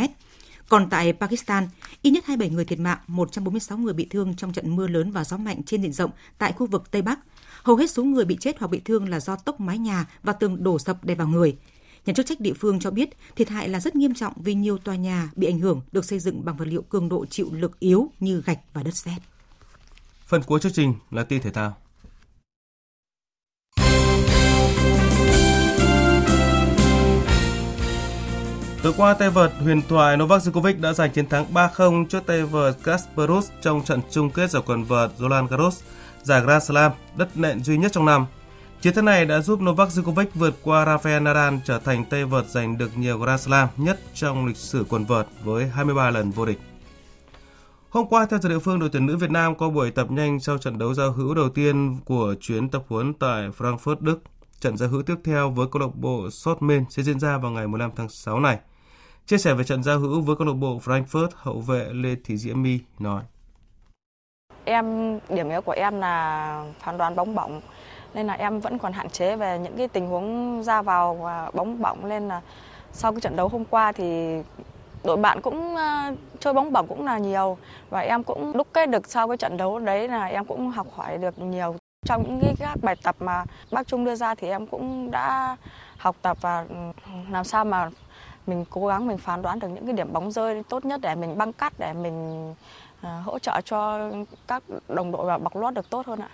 Còn 0.69 0.89
tại 0.89 1.13
Pakistan, 1.13 1.67
ít 2.01 2.11
nhất 2.11 2.25
27 2.25 2.55
người 2.55 2.65
thiệt 2.65 2.79
mạng, 2.79 2.97
146 3.07 3.77
người 3.77 3.93
bị 3.93 4.07
thương 4.09 4.35
trong 4.35 4.53
trận 4.53 4.75
mưa 4.75 4.87
lớn 4.87 5.11
và 5.11 5.23
gió 5.23 5.37
mạnh 5.37 5.63
trên 5.65 5.81
diện 5.81 5.93
rộng 5.93 6.11
tại 6.37 6.51
khu 6.51 6.67
vực 6.67 6.91
Tây 6.91 7.01
Bắc. 7.01 7.19
Hầu 7.63 7.75
hết 7.75 7.91
số 7.91 8.03
người 8.03 8.25
bị 8.25 8.37
chết 8.39 8.59
hoặc 8.59 8.67
bị 8.67 8.81
thương 8.85 9.09
là 9.09 9.19
do 9.19 9.35
tốc 9.35 9.59
mái 9.59 9.77
nhà 9.77 10.05
và 10.23 10.33
tường 10.33 10.63
đổ 10.63 10.79
sập 10.79 11.05
đè 11.05 11.15
vào 11.15 11.27
người. 11.27 11.57
Nhà 12.05 12.13
chức 12.13 12.25
trách 12.25 12.39
địa 12.39 12.53
phương 12.53 12.79
cho 12.79 12.91
biết 12.91 13.09
thiệt 13.35 13.49
hại 13.49 13.69
là 13.69 13.79
rất 13.79 13.95
nghiêm 13.95 14.13
trọng 14.13 14.33
vì 14.35 14.53
nhiều 14.53 14.77
tòa 14.77 14.95
nhà 14.95 15.29
bị 15.35 15.47
ảnh 15.47 15.59
hưởng 15.59 15.81
được 15.91 16.05
xây 16.05 16.19
dựng 16.19 16.45
bằng 16.45 16.57
vật 16.57 16.65
liệu 16.65 16.81
cường 16.81 17.09
độ 17.09 17.25
chịu 17.25 17.49
lực 17.51 17.79
yếu 17.79 18.11
như 18.19 18.41
gạch 18.45 18.59
và 18.73 18.83
đất 18.83 18.95
sét. 18.95 19.21
Phần 20.27 20.43
cuối 20.43 20.59
chương 20.59 20.71
trình 20.71 20.93
là 21.11 21.23
tin 21.23 21.41
thể 21.41 21.51
thao. 21.51 21.77
Tối 28.83 28.93
qua, 28.97 29.13
tay 29.13 29.29
vợt 29.29 29.51
huyền 29.59 29.81
thoại 29.89 30.17
Novak 30.17 30.41
Djokovic 30.41 30.81
đã 30.81 30.93
giành 30.93 31.11
chiến 31.11 31.29
thắng 31.29 31.53
3-0 31.53 32.05
trước 32.05 32.25
tay 32.25 32.43
vợt 32.43 32.75
Kasparov 32.83 33.45
trong 33.61 33.83
trận 33.83 34.01
chung 34.11 34.29
kết 34.29 34.51
giải 34.51 34.63
quần 34.65 34.83
vợt 34.83 35.11
Roland 35.17 35.49
Garros, 35.49 35.83
giải 36.23 36.41
Grand 36.41 36.63
Slam, 36.63 36.91
đất 37.15 37.37
nện 37.37 37.63
duy 37.63 37.77
nhất 37.77 37.91
trong 37.91 38.05
năm. 38.05 38.25
Chiến 38.81 38.93
thắng 38.93 39.05
này 39.05 39.25
đã 39.25 39.41
giúp 39.41 39.59
Novak 39.61 39.89
Djokovic 39.89 40.25
vượt 40.35 40.53
qua 40.63 40.85
Rafael 40.85 41.23
Nadal 41.23 41.55
trở 41.65 41.79
thành 41.79 42.05
tay 42.05 42.25
vợt 42.25 42.45
giành 42.45 42.77
được 42.77 42.97
nhiều 42.97 43.17
Grand 43.17 43.41
Slam 43.41 43.67
nhất 43.77 43.99
trong 44.13 44.45
lịch 44.45 44.57
sử 44.57 44.85
quần 44.89 45.05
vợt 45.05 45.27
với 45.43 45.69
23 45.69 46.09
lần 46.09 46.31
vô 46.31 46.45
địch. 46.45 46.59
Hôm 47.89 48.07
qua, 48.07 48.25
theo 48.25 48.39
giờ 48.39 48.49
địa 48.49 48.59
phương, 48.59 48.79
đội 48.79 48.89
tuyển 48.89 49.05
nữ 49.05 49.17
Việt 49.17 49.31
Nam 49.31 49.55
có 49.55 49.69
buổi 49.69 49.91
tập 49.91 50.11
nhanh 50.11 50.39
sau 50.39 50.57
trận 50.57 50.77
đấu 50.77 50.93
giao 50.93 51.11
hữu 51.11 51.33
đầu 51.33 51.49
tiên 51.49 51.97
của 52.05 52.35
chuyến 52.41 52.69
tập 52.69 52.83
huấn 52.87 53.13
tại 53.13 53.49
Frankfurt, 53.57 53.95
Đức. 53.99 54.19
Trận 54.59 54.77
giao 54.77 54.89
hữu 54.89 55.03
tiếp 55.03 55.15
theo 55.23 55.49
với 55.49 55.67
câu 55.71 55.81
lạc 55.81 55.95
bộ 55.95 56.29
Sotmen 56.29 56.85
sẽ 56.89 57.03
diễn 57.03 57.19
ra 57.19 57.37
vào 57.37 57.51
ngày 57.51 57.67
15 57.67 57.91
tháng 57.95 58.09
6 58.09 58.39
này. 58.39 58.59
Chia 59.29 59.37
sẻ 59.37 59.53
về 59.53 59.63
trận 59.63 59.83
giao 59.83 59.99
hữu 59.99 60.21
với 60.21 60.35
câu 60.35 60.47
lạc 60.47 60.53
bộ 60.53 60.79
Frankfurt, 60.85 61.27
hậu 61.35 61.59
vệ 61.59 61.85
Lê 61.91 62.15
Thị 62.23 62.37
Diễm 62.37 62.61
My 62.61 62.79
nói: 62.99 63.23
Em 64.65 65.19
điểm 65.29 65.49
yếu 65.49 65.61
của 65.61 65.71
em 65.71 65.99
là 65.99 66.65
phán 66.79 66.97
đoán 66.97 67.15
bóng 67.15 67.35
bổng 67.35 67.61
nên 68.13 68.27
là 68.27 68.33
em 68.33 68.59
vẫn 68.59 68.77
còn 68.77 68.93
hạn 68.93 69.09
chế 69.09 69.35
về 69.35 69.59
những 69.59 69.77
cái 69.77 69.87
tình 69.87 70.07
huống 70.07 70.63
ra 70.63 70.81
vào 70.81 71.15
và 71.15 71.51
bóng 71.53 71.81
bổng 71.81 72.09
nên 72.09 72.27
là 72.27 72.41
sau 72.91 73.11
cái 73.11 73.21
trận 73.21 73.35
đấu 73.35 73.47
hôm 73.47 73.65
qua 73.65 73.91
thì 73.91 74.37
đội 75.03 75.17
bạn 75.17 75.41
cũng 75.41 75.75
ờ, 75.75 76.15
chơi 76.39 76.53
bóng 76.53 76.73
bổng 76.73 76.87
cũng 76.87 77.05
là 77.05 77.17
nhiều 77.17 77.57
và 77.89 77.99
em 77.99 78.23
cũng 78.23 78.57
đúc 78.57 78.67
kết 78.73 78.89
được 78.89 79.07
sau 79.07 79.27
cái 79.27 79.37
trận 79.37 79.57
đấu 79.57 79.79
đấy 79.79 80.07
là 80.07 80.25
em 80.25 80.45
cũng 80.45 80.71
học 80.71 80.87
hỏi 80.95 81.17
được 81.17 81.39
nhiều. 81.39 81.75
Trong 82.05 82.23
những 82.27 82.39
cái 82.41 82.55
các 82.59 82.83
bài 82.83 82.95
tập 83.03 83.15
mà 83.19 83.45
bác 83.71 83.87
Trung 83.87 84.05
đưa 84.05 84.15
ra 84.15 84.35
thì 84.35 84.49
em 84.49 84.67
cũng 84.67 85.11
đã 85.11 85.57
học 85.97 86.15
tập 86.21 86.37
và 86.41 86.65
làm 87.31 87.43
sao 87.43 87.65
mà 87.65 87.89
mình 88.49 88.65
cố 88.69 88.87
gắng 88.87 89.07
mình 89.07 89.17
phán 89.17 89.41
đoán 89.41 89.59
được 89.59 89.67
những 89.67 89.85
cái 89.85 89.93
điểm 89.93 90.13
bóng 90.13 90.31
rơi 90.31 90.63
tốt 90.69 90.85
nhất 90.85 91.01
để 91.01 91.15
mình 91.15 91.37
băng 91.37 91.53
cắt 91.53 91.73
để 91.79 91.93
mình 91.93 92.53
à, 93.01 93.21
hỗ 93.25 93.39
trợ 93.39 93.61
cho 93.65 94.11
các 94.47 94.63
đồng 94.87 95.11
đội 95.11 95.25
và 95.25 95.37
bọc 95.37 95.55
lót 95.55 95.73
được 95.73 95.89
tốt 95.89 96.07
hơn 96.07 96.19
ạ. 96.19 96.29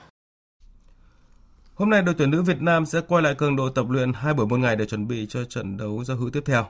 Hôm 1.75 1.89
nay 1.89 2.01
đội 2.01 2.15
tuyển 2.17 2.31
nữ 2.31 2.41
Việt 2.41 2.61
Nam 2.61 2.85
sẽ 2.85 3.01
quay 3.07 3.23
lại 3.23 3.35
cường 3.35 3.55
độ 3.55 3.69
tập 3.69 3.85
luyện 3.89 4.13
hai 4.13 4.33
buổi 4.33 4.47
một 4.47 4.57
ngày 4.57 4.75
để 4.75 4.85
chuẩn 4.85 5.07
bị 5.07 5.25
cho 5.29 5.43
trận 5.43 5.77
đấu 5.77 6.03
giao 6.03 6.17
hữu 6.17 6.29
tiếp 6.29 6.43
theo. 6.45 6.65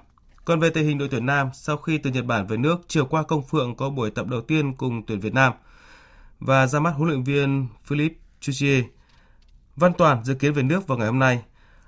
Còn 0.45 0.59
về 0.59 0.69
tình 0.69 0.85
hình 0.85 0.97
đội 0.97 1.07
tuyển 1.11 1.25
Nam, 1.25 1.49
sau 1.53 1.77
khi 1.77 1.97
từ 1.97 2.09
Nhật 2.09 2.25
Bản 2.25 2.47
về 2.47 2.57
nước, 2.57 2.81
chiều 2.87 3.05
qua 3.05 3.23
Công 3.23 3.43
Phượng 3.43 3.75
có 3.75 3.89
buổi 3.89 4.11
tập 4.11 4.25
đầu 4.27 4.41
tiên 4.41 4.73
cùng 4.73 5.05
tuyển 5.05 5.19
Việt 5.19 5.33
Nam 5.33 5.53
và 6.39 6.67
ra 6.67 6.79
mắt 6.79 6.91
huấn 6.91 7.09
luyện 7.09 7.23
viên 7.23 7.67
Philip 7.83 8.13
Chuchie. 8.39 8.83
Văn 9.75 9.93
Toàn 9.97 10.23
dự 10.23 10.33
kiến 10.35 10.53
về 10.53 10.63
nước 10.63 10.87
vào 10.87 10.97
ngày 10.97 11.07
hôm 11.07 11.19
nay. 11.19 11.43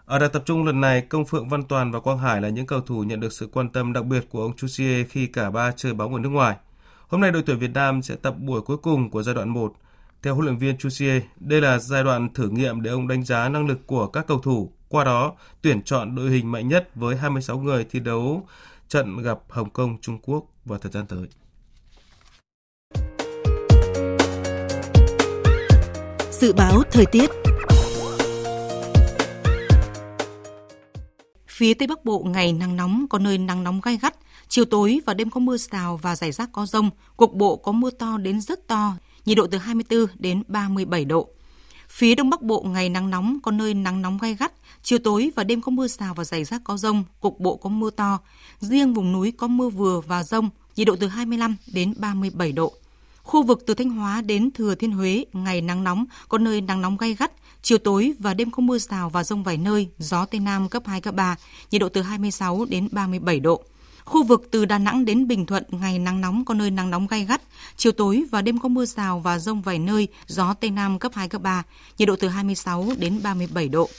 Ở 0.07 0.19
đợt 0.19 0.27
tập 0.27 0.43
trung 0.45 0.65
lần 0.65 0.81
này, 0.81 1.01
Công 1.01 1.25
Phượng, 1.25 1.49
Văn 1.49 1.63
Toàn 1.63 1.91
và 1.91 1.99
Quang 1.99 2.17
Hải 2.17 2.41
là 2.41 2.49
những 2.49 2.65
cầu 2.65 2.81
thủ 2.81 3.03
nhận 3.03 3.19
được 3.19 3.33
sự 3.33 3.49
quan 3.53 3.69
tâm 3.69 3.93
đặc 3.93 4.05
biệt 4.05 4.29
của 4.29 4.41
ông 4.41 4.55
Chusie 4.55 5.03
khi 5.03 5.27
cả 5.27 5.51
ba 5.51 5.71
chơi 5.71 5.93
bóng 5.93 6.13
ở 6.13 6.19
nước 6.19 6.29
ngoài. 6.29 6.55
Hôm 7.07 7.21
nay 7.21 7.31
đội 7.31 7.43
tuyển 7.45 7.59
Việt 7.59 7.71
Nam 7.73 8.01
sẽ 8.01 8.15
tập 8.15 8.35
buổi 8.39 8.61
cuối 8.61 8.77
cùng 8.77 9.09
của 9.09 9.23
giai 9.23 9.35
đoạn 9.35 9.49
1 9.49 9.73
theo 10.23 10.35
huấn 10.35 10.45
luyện 10.45 10.57
viên 10.57 10.77
Chusie, 10.77 11.21
đây 11.39 11.61
là 11.61 11.79
giai 11.79 12.03
đoạn 12.03 12.33
thử 12.33 12.49
nghiệm 12.49 12.81
để 12.81 12.91
ông 12.91 13.07
đánh 13.07 13.23
giá 13.23 13.49
năng 13.49 13.67
lực 13.67 13.87
của 13.87 14.07
các 14.07 14.27
cầu 14.27 14.39
thủ, 14.39 14.71
qua 14.89 15.03
đó 15.03 15.33
tuyển 15.61 15.81
chọn 15.83 16.15
đội 16.15 16.29
hình 16.29 16.51
mạnh 16.51 16.67
nhất 16.67 16.89
với 16.95 17.15
26 17.15 17.57
người 17.57 17.85
thi 17.89 17.99
đấu 17.99 18.47
trận 18.87 19.21
gặp 19.21 19.39
Hồng 19.49 19.69
Kông, 19.69 19.97
Trung 20.01 20.19
Quốc 20.21 20.45
vào 20.65 20.79
thời 20.79 20.91
gian 20.91 21.05
tới. 21.05 21.27
Dự 26.31 26.53
báo 26.53 26.81
thời 26.91 27.05
tiết 27.05 27.29
Phía 31.57 31.73
Tây 31.73 31.87
Bắc 31.87 32.05
Bộ 32.05 32.19
ngày 32.19 32.53
nắng 32.53 32.75
nóng, 32.75 33.05
có 33.09 33.19
nơi 33.19 33.37
nắng 33.37 33.63
nóng 33.63 33.81
gai 33.81 33.97
gắt, 34.01 34.15
chiều 34.47 34.65
tối 34.65 35.01
và 35.05 35.13
đêm 35.13 35.29
có 35.29 35.39
mưa 35.39 35.57
rào 35.57 35.99
và 36.01 36.15
rải 36.15 36.31
rác 36.31 36.51
có 36.51 36.65
rông, 36.65 36.89
cục 37.17 37.33
bộ 37.33 37.55
có 37.55 37.71
mưa 37.71 37.89
to 37.89 38.17
đến 38.17 38.41
rất 38.41 38.67
to, 38.67 38.93
nhiệt 39.25 39.37
độ 39.37 39.47
từ 39.47 39.57
24 39.57 40.07
đến 40.19 40.43
37 40.47 41.05
độ. 41.05 41.27
Phía 41.89 42.15
Đông 42.15 42.29
Bắc 42.29 42.41
Bộ 42.41 42.61
ngày 42.61 42.89
nắng 42.89 43.09
nóng, 43.09 43.37
có 43.43 43.51
nơi 43.51 43.73
nắng 43.73 44.01
nóng 44.01 44.17
gai 44.17 44.35
gắt, 44.35 44.53
chiều 44.83 44.99
tối 44.99 45.31
và 45.35 45.43
đêm 45.43 45.61
có 45.61 45.69
mưa 45.69 45.87
rào 45.87 46.13
và 46.13 46.23
rải 46.23 46.43
rác 46.43 46.61
có 46.63 46.77
rông, 46.77 47.03
cục 47.19 47.39
bộ 47.39 47.55
có 47.55 47.69
mưa 47.69 47.89
to. 47.89 48.19
Riêng 48.59 48.93
vùng 48.93 49.11
núi 49.11 49.33
có 49.37 49.47
mưa 49.47 49.69
vừa 49.69 50.01
và 50.01 50.23
rông, 50.23 50.49
nhiệt 50.75 50.87
độ 50.87 50.95
từ 50.99 51.07
25 51.07 51.55
đến 51.73 51.93
37 51.97 52.51
độ. 52.51 52.73
Khu 53.27 53.43
vực 53.43 53.63
từ 53.65 53.73
Thanh 53.73 53.89
Hóa 53.89 54.21
đến 54.21 54.51
Thừa 54.51 54.75
Thiên 54.75 54.91
Huế, 54.91 55.25
ngày 55.33 55.61
nắng 55.61 55.83
nóng, 55.83 56.05
có 56.29 56.37
nơi 56.37 56.61
nắng 56.61 56.81
nóng 56.81 56.97
gai 56.97 57.13
gắt, 57.13 57.31
chiều 57.61 57.77
tối 57.77 58.13
và 58.19 58.33
đêm 58.33 58.51
có 58.51 58.61
mưa 58.61 58.77
rào 58.77 59.09
và 59.09 59.23
rông 59.23 59.43
vài 59.43 59.57
nơi, 59.57 59.87
gió 59.97 60.25
Tây 60.25 60.39
Nam 60.39 60.69
cấp 60.69 60.83
2, 60.85 61.01
cấp 61.01 61.15
3, 61.15 61.35
nhiệt 61.71 61.81
độ 61.81 61.89
từ 61.89 62.01
26 62.01 62.65
đến 62.65 62.89
37 62.91 63.39
độ. 63.39 63.63
Khu 64.05 64.23
vực 64.23 64.47
từ 64.51 64.65
Đà 64.65 64.77
Nẵng 64.77 65.05
đến 65.05 65.27
Bình 65.27 65.45
Thuận 65.45 65.63
ngày 65.69 65.99
nắng 65.99 66.21
nóng 66.21 66.45
có 66.45 66.53
nơi 66.53 66.71
nắng 66.71 66.89
nóng 66.89 67.07
gai 67.07 67.25
gắt, 67.25 67.41
chiều 67.77 67.91
tối 67.91 68.23
và 68.31 68.41
đêm 68.41 68.59
có 68.59 68.69
mưa 68.69 68.85
rào 68.85 69.19
và 69.19 69.39
rông 69.39 69.61
vài 69.61 69.79
nơi, 69.79 70.07
gió 70.27 70.53
Tây 70.53 70.69
Nam 70.69 70.99
cấp 70.99 71.11
2, 71.15 71.29
cấp 71.29 71.41
3, 71.41 71.63
nhiệt 71.97 72.07
độ 72.07 72.15
từ 72.15 72.27
26 72.27 72.87
đến 72.97 73.19
37 73.23 73.69
độ. 73.69 73.89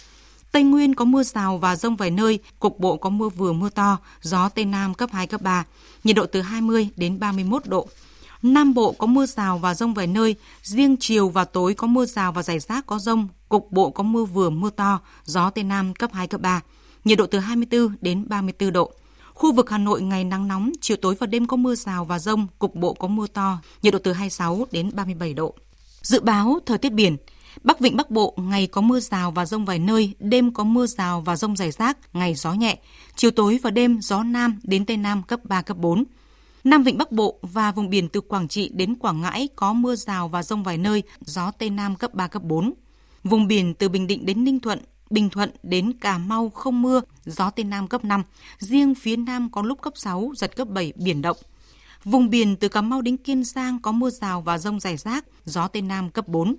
Tây 0.52 0.62
Nguyên 0.62 0.94
có 0.94 1.04
mưa 1.04 1.22
rào 1.22 1.58
và 1.58 1.76
rông 1.76 1.96
vài 1.96 2.10
nơi, 2.10 2.38
cục 2.58 2.80
bộ 2.80 2.96
có 2.96 3.10
mưa 3.10 3.28
vừa 3.28 3.52
mưa 3.52 3.70
to, 3.70 3.98
gió 4.22 4.48
Tây 4.48 4.64
Nam 4.64 4.94
cấp 4.94 5.10
2, 5.12 5.26
cấp 5.26 5.42
3, 5.42 5.64
nhiệt 6.04 6.16
độ 6.16 6.26
từ 6.26 6.40
20 6.40 6.88
đến 6.96 7.20
31 7.20 7.66
độ. 7.66 7.88
Nam 8.42 8.74
Bộ 8.74 8.92
có 8.92 9.06
mưa 9.06 9.26
rào 9.26 9.58
và 9.58 9.74
rông 9.74 9.94
vài 9.94 10.06
nơi, 10.06 10.34
riêng 10.62 10.96
chiều 11.00 11.28
và 11.28 11.44
tối 11.44 11.74
có 11.74 11.86
mưa 11.86 12.06
rào 12.06 12.32
và 12.32 12.42
rải 12.42 12.58
rác 12.58 12.86
có 12.86 12.98
rông, 12.98 13.28
cục 13.48 13.72
bộ 13.72 13.90
có 13.90 14.02
mưa 14.02 14.24
vừa 14.24 14.50
mưa 14.50 14.70
to, 14.70 15.00
gió 15.24 15.50
Tây 15.50 15.64
Nam 15.64 15.94
cấp 15.94 16.10
2, 16.12 16.26
cấp 16.26 16.40
3, 16.40 16.60
nhiệt 17.04 17.18
độ 17.18 17.26
từ 17.26 17.38
24 17.38 17.94
đến 18.00 18.28
34 18.28 18.72
độ. 18.72 18.92
Khu 19.34 19.52
vực 19.52 19.70
Hà 19.70 19.78
Nội 19.78 20.02
ngày 20.02 20.24
nắng 20.24 20.48
nóng, 20.48 20.72
chiều 20.80 20.96
tối 20.96 21.14
và 21.18 21.26
đêm 21.26 21.46
có 21.46 21.56
mưa 21.56 21.74
rào 21.74 22.04
và 22.04 22.18
rông, 22.18 22.46
cục 22.58 22.74
bộ 22.74 22.94
có 22.94 23.08
mưa 23.08 23.26
to, 23.26 23.58
nhiệt 23.82 23.92
độ 23.92 23.98
từ 23.98 24.12
26 24.12 24.66
đến 24.72 24.90
37 24.94 25.34
độ. 25.34 25.54
Dự 26.02 26.20
báo 26.20 26.58
thời 26.66 26.78
tiết 26.78 26.92
biển, 26.92 27.16
Bắc 27.62 27.80
Vịnh 27.80 27.96
Bắc 27.96 28.10
Bộ 28.10 28.34
ngày 28.36 28.66
có 28.66 28.80
mưa 28.80 29.00
rào 29.00 29.30
và 29.30 29.46
rông 29.46 29.64
vài 29.64 29.78
nơi, 29.78 30.12
đêm 30.18 30.52
có 30.52 30.64
mưa 30.64 30.86
rào 30.86 31.20
và 31.20 31.36
rông 31.36 31.56
rải 31.56 31.70
rác, 31.70 32.14
ngày 32.14 32.34
gió 32.34 32.52
nhẹ. 32.52 32.78
Chiều 33.16 33.30
tối 33.30 33.58
và 33.62 33.70
đêm 33.70 34.00
gió 34.02 34.22
Nam 34.22 34.60
đến 34.62 34.84
Tây 34.84 34.96
Nam 34.96 35.22
cấp 35.22 35.40
3, 35.44 35.62
cấp 35.62 35.76
4. 35.76 36.04
Nam 36.68 36.82
Vịnh 36.82 36.98
Bắc 36.98 37.12
Bộ 37.12 37.38
và 37.42 37.72
vùng 37.72 37.90
biển 37.90 38.08
từ 38.08 38.20
Quảng 38.20 38.48
Trị 38.48 38.70
đến 38.74 38.94
Quảng 38.94 39.20
Ngãi 39.20 39.48
có 39.56 39.72
mưa 39.72 39.96
rào 39.96 40.28
và 40.28 40.42
rông 40.42 40.62
vài 40.62 40.78
nơi, 40.78 41.02
gió 41.20 41.50
Tây 41.50 41.70
Nam 41.70 41.96
cấp 41.96 42.14
3, 42.14 42.28
cấp 42.28 42.42
4. 42.42 42.72
Vùng 43.24 43.46
biển 43.46 43.74
từ 43.74 43.88
Bình 43.88 44.06
Định 44.06 44.26
đến 44.26 44.44
Ninh 44.44 44.60
Thuận, 44.60 44.78
Bình 45.10 45.30
Thuận 45.30 45.50
đến 45.62 45.92
Cà 45.92 46.18
Mau 46.18 46.50
không 46.50 46.82
mưa, 46.82 47.00
gió 47.24 47.50
Tây 47.50 47.64
Nam 47.64 47.88
cấp 47.88 48.04
5. 48.04 48.22
Riêng 48.58 48.94
phía 48.94 49.16
Nam 49.16 49.48
có 49.52 49.62
lúc 49.62 49.82
cấp 49.82 49.92
6, 49.96 50.32
giật 50.36 50.56
cấp 50.56 50.68
7, 50.68 50.92
biển 50.96 51.22
động. 51.22 51.36
Vùng 52.04 52.30
biển 52.30 52.56
từ 52.56 52.68
Cà 52.68 52.80
Mau 52.80 53.02
đến 53.02 53.16
Kiên 53.16 53.44
Giang 53.44 53.82
có 53.82 53.92
mưa 53.92 54.10
rào 54.10 54.40
và 54.40 54.58
rông 54.58 54.80
rải 54.80 54.96
rác, 54.96 55.24
gió 55.44 55.68
Tây 55.68 55.82
Nam 55.82 56.10
cấp 56.10 56.28
4. 56.28 56.56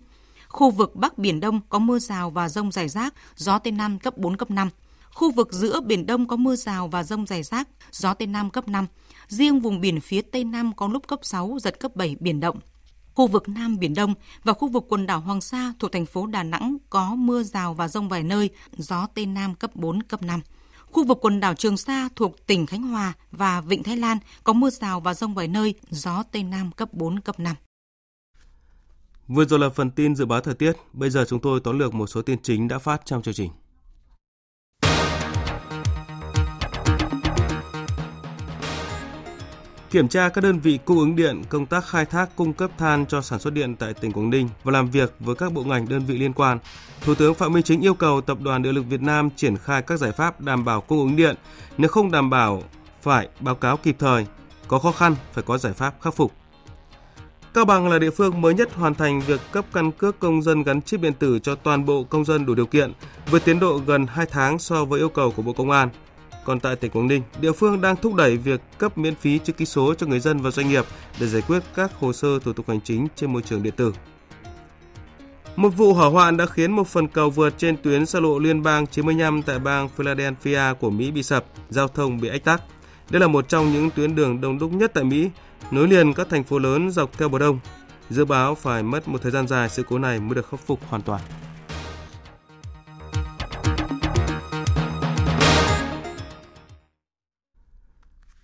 Khu 0.48 0.72
vực 0.72 0.96
Bắc 0.96 1.18
Biển 1.18 1.40
Đông 1.40 1.60
có 1.70 1.80
mưa 1.80 2.00
rào 2.00 2.30
và 2.30 2.50
rông 2.50 2.72
rải 2.72 2.90
rác, 2.90 3.14
gió 3.36 3.60
Tây 3.60 3.72
Nam 3.72 4.00
cấp 4.00 4.18
4, 4.18 4.38
cấp 4.38 4.52
5. 4.52 4.70
Khu 5.14 5.32
vực 5.32 5.54
giữa 5.54 5.82
Biển 5.82 6.06
Đông 6.06 6.28
có 6.28 6.36
mưa 6.36 6.56
rào 6.56 6.88
và 6.88 7.04
rông 7.04 7.26
rải 7.26 7.44
rác, 7.44 7.68
gió 7.92 8.14
Tây 8.14 8.28
Nam 8.28 8.50
cấp 8.50 8.68
5. 8.68 8.86
Riêng 9.30 9.60
vùng 9.60 9.82
biển 9.82 10.00
phía 10.02 10.22
Tây 10.22 10.44
Nam 10.44 10.74
có 10.76 10.88
lúc 10.88 11.08
cấp 11.08 11.20
6, 11.22 11.58
giật 11.62 11.80
cấp 11.80 11.96
7, 11.96 12.16
biển 12.20 12.40
động. 12.40 12.60
Khu 13.14 13.28
vực 13.28 13.50
Nam 13.50 13.80
Biển 13.80 13.94
Đông 13.94 14.14
và 14.44 14.54
khu 14.54 14.68
vực 14.68 14.86
quần 14.90 15.08
đảo 15.08 15.20
Hoàng 15.20 15.42
Sa 15.42 15.74
thuộc 15.80 15.92
thành 15.92 16.06
phố 16.06 16.26
Đà 16.26 16.44
Nẵng 16.44 16.78
có 16.90 17.16
mưa 17.16 17.44
rào 17.44 17.74
và 17.74 17.88
rông 17.88 18.10
vài 18.10 18.24
nơi, 18.24 18.50
gió 18.78 19.08
Tây 19.14 19.26
Nam 19.26 19.56
cấp 19.56 19.76
4, 19.76 20.04
cấp 20.04 20.24
5. 20.24 20.42
Khu 20.86 21.04
vực 21.06 21.18
quần 21.22 21.40
đảo 21.40 21.54
Trường 21.54 21.78
Sa 21.78 22.10
thuộc 22.16 22.48
tỉnh 22.48 22.66
Khánh 22.66 22.82
Hòa 22.82 23.14
và 23.32 23.62
Vịnh 23.62 23.84
Thái 23.84 23.98
Lan 23.98 24.18
có 24.44 24.54
mưa 24.54 24.70
rào 24.70 25.00
và 25.00 25.14
rông 25.14 25.34
vài 25.34 25.48
nơi, 25.48 25.74
gió 25.90 26.24
Tây 26.32 26.44
Nam 26.44 26.72
cấp 26.72 26.94
4, 26.94 27.20
cấp 27.20 27.40
5. 27.40 27.56
Vừa 29.28 29.46
rồi 29.46 29.60
là 29.60 29.70
phần 29.70 29.92
tin 29.92 30.16
dự 30.16 30.26
báo 30.26 30.42
thời 30.42 30.56
tiết, 30.56 30.74
bây 30.94 31.10
giờ 31.10 31.26
chúng 31.30 31.42
tôi 31.42 31.60
tóm 31.64 31.80
lược 31.80 31.94
một 31.94 32.08
số 32.08 32.22
tin 32.22 32.42
chính 32.42 32.68
đã 32.68 32.80
phát 32.80 33.02
trong 33.06 33.22
chương 33.22 33.34
trình. 33.34 33.52
Kiểm 39.92 40.08
tra 40.08 40.30
các 40.30 40.42
đơn 40.42 40.60
vị 40.60 40.80
cung 40.86 41.00
ứng 41.00 41.16
điện, 41.16 41.42
công 41.50 41.66
tác 41.66 41.86
khai 41.86 42.06
thác 42.06 42.30
cung 42.36 42.54
cấp 42.54 42.72
than 42.78 43.06
cho 43.06 43.22
sản 43.22 43.40
xuất 43.40 43.54
điện 43.54 43.76
tại 43.76 43.94
tỉnh 43.94 44.12
Quảng 44.12 44.30
Ninh 44.30 44.50
và 44.64 44.72
làm 44.72 44.92
việc 44.92 45.14
với 45.20 45.36
các 45.36 45.54
bộ 45.54 45.64
ngành 45.64 45.90
đơn 45.90 46.06
vị 46.06 46.18
liên 46.18 46.34
quan. 46.34 46.60
Thủ 47.02 47.16
tướng 47.16 47.34
Phạm 47.34 47.54
Minh 47.54 47.64
Chính 47.64 47.82
yêu 47.82 47.94
cầu 47.94 48.22
Tập 48.22 48.38
đoàn 48.42 48.62
Điện 48.62 48.76
lực 48.76 48.86
Việt 48.90 49.02
Nam 49.02 49.30
triển 49.36 49.58
khai 49.58 49.82
các 49.82 50.00
giải 50.00 50.12
pháp 50.12 50.42
đảm 50.42 50.66
bảo 50.66 50.82
cung 50.82 51.00
ứng 51.00 51.16
điện, 51.16 51.36
nếu 51.78 51.90
không 51.90 52.12
đảm 52.12 52.30
bảo 52.30 52.64
phải 53.02 53.30
báo 53.40 53.56
cáo 53.56 53.78
kịp 53.78 53.96
thời, 54.00 54.26
có 54.68 54.80
khó 54.80 54.92
khăn 54.92 55.16
phải 55.34 55.44
có 55.48 55.58
giải 55.58 55.74
pháp 55.74 55.94
khắc 56.02 56.14
phục. 56.14 56.32
Cao 57.54 57.66
Bằng 57.66 57.90
là 57.90 58.00
địa 58.00 58.12
phương 58.12 58.42
mới 58.42 58.54
nhất 58.54 58.74
hoàn 58.74 58.96
thành 58.96 59.22
việc 59.22 59.40
cấp 59.52 59.66
căn 59.74 59.92
cước 59.92 60.20
công 60.20 60.42
dân 60.42 60.64
gắn 60.64 60.82
chip 60.82 61.02
điện 61.02 61.14
tử 61.14 61.40
cho 61.40 61.56
toàn 61.56 61.86
bộ 61.86 62.04
công 62.04 62.26
dân 62.26 62.46
đủ 62.46 62.56
điều 62.56 62.66
kiện, 62.66 62.94
vượt 63.32 63.46
tiến 63.46 63.60
độ 63.60 63.78
gần 63.78 64.08
2 64.08 64.26
tháng 64.26 64.60
so 64.60 64.86
với 64.86 65.00
yêu 65.00 65.10
cầu 65.10 65.32
của 65.32 65.42
Bộ 65.42 65.54
Công 65.54 65.72
an. 65.72 65.90
Còn 66.50 66.60
tại 66.60 66.76
tỉnh 66.76 66.92
Quảng 66.92 67.08
Ninh, 67.08 67.22
địa 67.42 67.52
phương 67.52 67.82
đang 67.82 67.96
thúc 67.96 68.14
đẩy 68.14 68.38
việc 68.38 68.62
cấp 68.78 68.98
miễn 68.98 69.16
phí 69.16 69.40
chữ 69.40 69.54
ký 69.54 69.66
số 69.66 69.94
cho 69.94 70.08
người 70.08 70.20
dân 70.20 70.42
và 70.42 70.52
doanh 70.52 70.70
nghiệp 70.70 70.86
để 71.20 71.28
giải 71.28 71.42
quyết 71.48 71.64
các 71.76 71.92
hồ 72.00 72.14
sơ 72.14 72.40
thủ 72.40 72.54
tục 72.54 72.70
hành 72.70 72.82
chính 72.82 73.08
trên 73.16 73.34
môi 73.34 73.42
trường 73.42 73.64
điện 73.64 73.74
tử. 73.78 73.94
Một 75.56 75.70
vụ 75.70 75.94
hỏa 75.94 76.10
hoạn 76.10 76.38
đã 76.38 76.46
khiến 76.46 76.72
một 76.72 76.88
phần 76.88 77.08
cầu 77.08 77.30
vượt 77.30 77.54
trên 77.58 77.78
tuyến 77.78 78.06
xa 78.06 78.20
lộ 78.20 78.40
liên 78.40 78.64
bang 78.64 78.88
95 78.88 79.42
tại 79.42 79.60
bang 79.60 79.90
Philadelphia 79.90 80.62
của 80.80 80.90
Mỹ 80.90 81.12
bị 81.12 81.24
sập, 81.24 81.46
giao 81.70 81.88
thông 81.88 82.20
bị 82.20 82.30
ách 82.30 82.44
tắc. 82.44 82.62
Đây 83.10 83.20
là 83.20 83.28
một 83.28 83.50
trong 83.50 83.74
những 83.74 83.90
tuyến 83.90 84.16
đường 84.16 84.42
đông 84.42 84.60
đúc 84.60 84.74
nhất 84.74 84.92
tại 84.94 85.04
Mỹ, 85.04 85.30
nối 85.72 85.88
liền 85.88 86.14
các 86.14 86.28
thành 86.30 86.44
phố 86.44 86.60
lớn 86.60 86.92
dọc 86.92 87.18
theo 87.18 87.30
bờ 87.30 87.40
đông. 87.40 87.60
Dự 88.10 88.26
báo 88.26 88.56
phải 88.56 88.84
mất 88.84 89.08
một 89.08 89.22
thời 89.22 89.32
gian 89.32 89.48
dài 89.48 89.70
sự 89.70 89.84
cố 89.84 90.00
này 90.00 90.20
mới 90.20 90.36
được 90.36 90.50
khắc 90.50 90.60
phục 90.60 90.80
hoàn 90.90 91.02
toàn. 91.02 91.22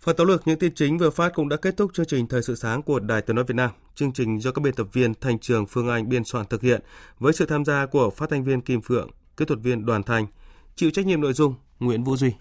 Phần 0.06 0.16
tóm 0.16 0.28
lược 0.28 0.48
những 0.48 0.60
tin 0.60 0.76
chính 0.76 0.98
vừa 0.98 1.10
phát 1.10 1.34
cũng 1.36 1.50
đã 1.50 1.58
kết 1.58 1.78
thúc 1.78 1.92
chương 1.94 2.06
trình 2.06 2.28
Thời 2.28 2.42
sự 2.42 2.56
sáng 2.56 2.82
của 2.84 3.00
Đài 3.00 3.22
Tiếng 3.22 3.36
nói 3.36 3.46
Việt 3.48 3.56
Nam. 3.56 3.70
Chương 3.96 4.14
trình 4.14 4.42
do 4.42 4.52
các 4.52 4.62
biên 4.62 4.74
tập 4.74 4.88
viên 4.94 5.14
Thành 5.14 5.40
Trường 5.40 5.66
Phương 5.66 5.90
Anh 5.90 6.10
biên 6.10 6.24
soạn 6.24 6.46
thực 6.46 6.62
hiện 6.62 6.82
với 7.20 7.34
sự 7.34 7.46
tham 7.46 7.66
gia 7.66 7.86
của 7.86 8.10
phát 8.10 8.30
thanh 8.30 8.44
viên 8.44 8.62
Kim 8.62 8.82
Phượng, 8.82 9.10
kỹ 9.38 9.46
thuật 9.46 9.60
viên 9.60 9.86
Đoàn 9.86 10.04
Thành, 10.04 10.28
chịu 10.76 10.92
trách 10.92 11.06
nhiệm 11.06 11.22
nội 11.22 11.34
dung 11.34 11.56
Nguyễn 11.80 12.04
Vũ 12.04 12.18
Duy. 12.18 12.32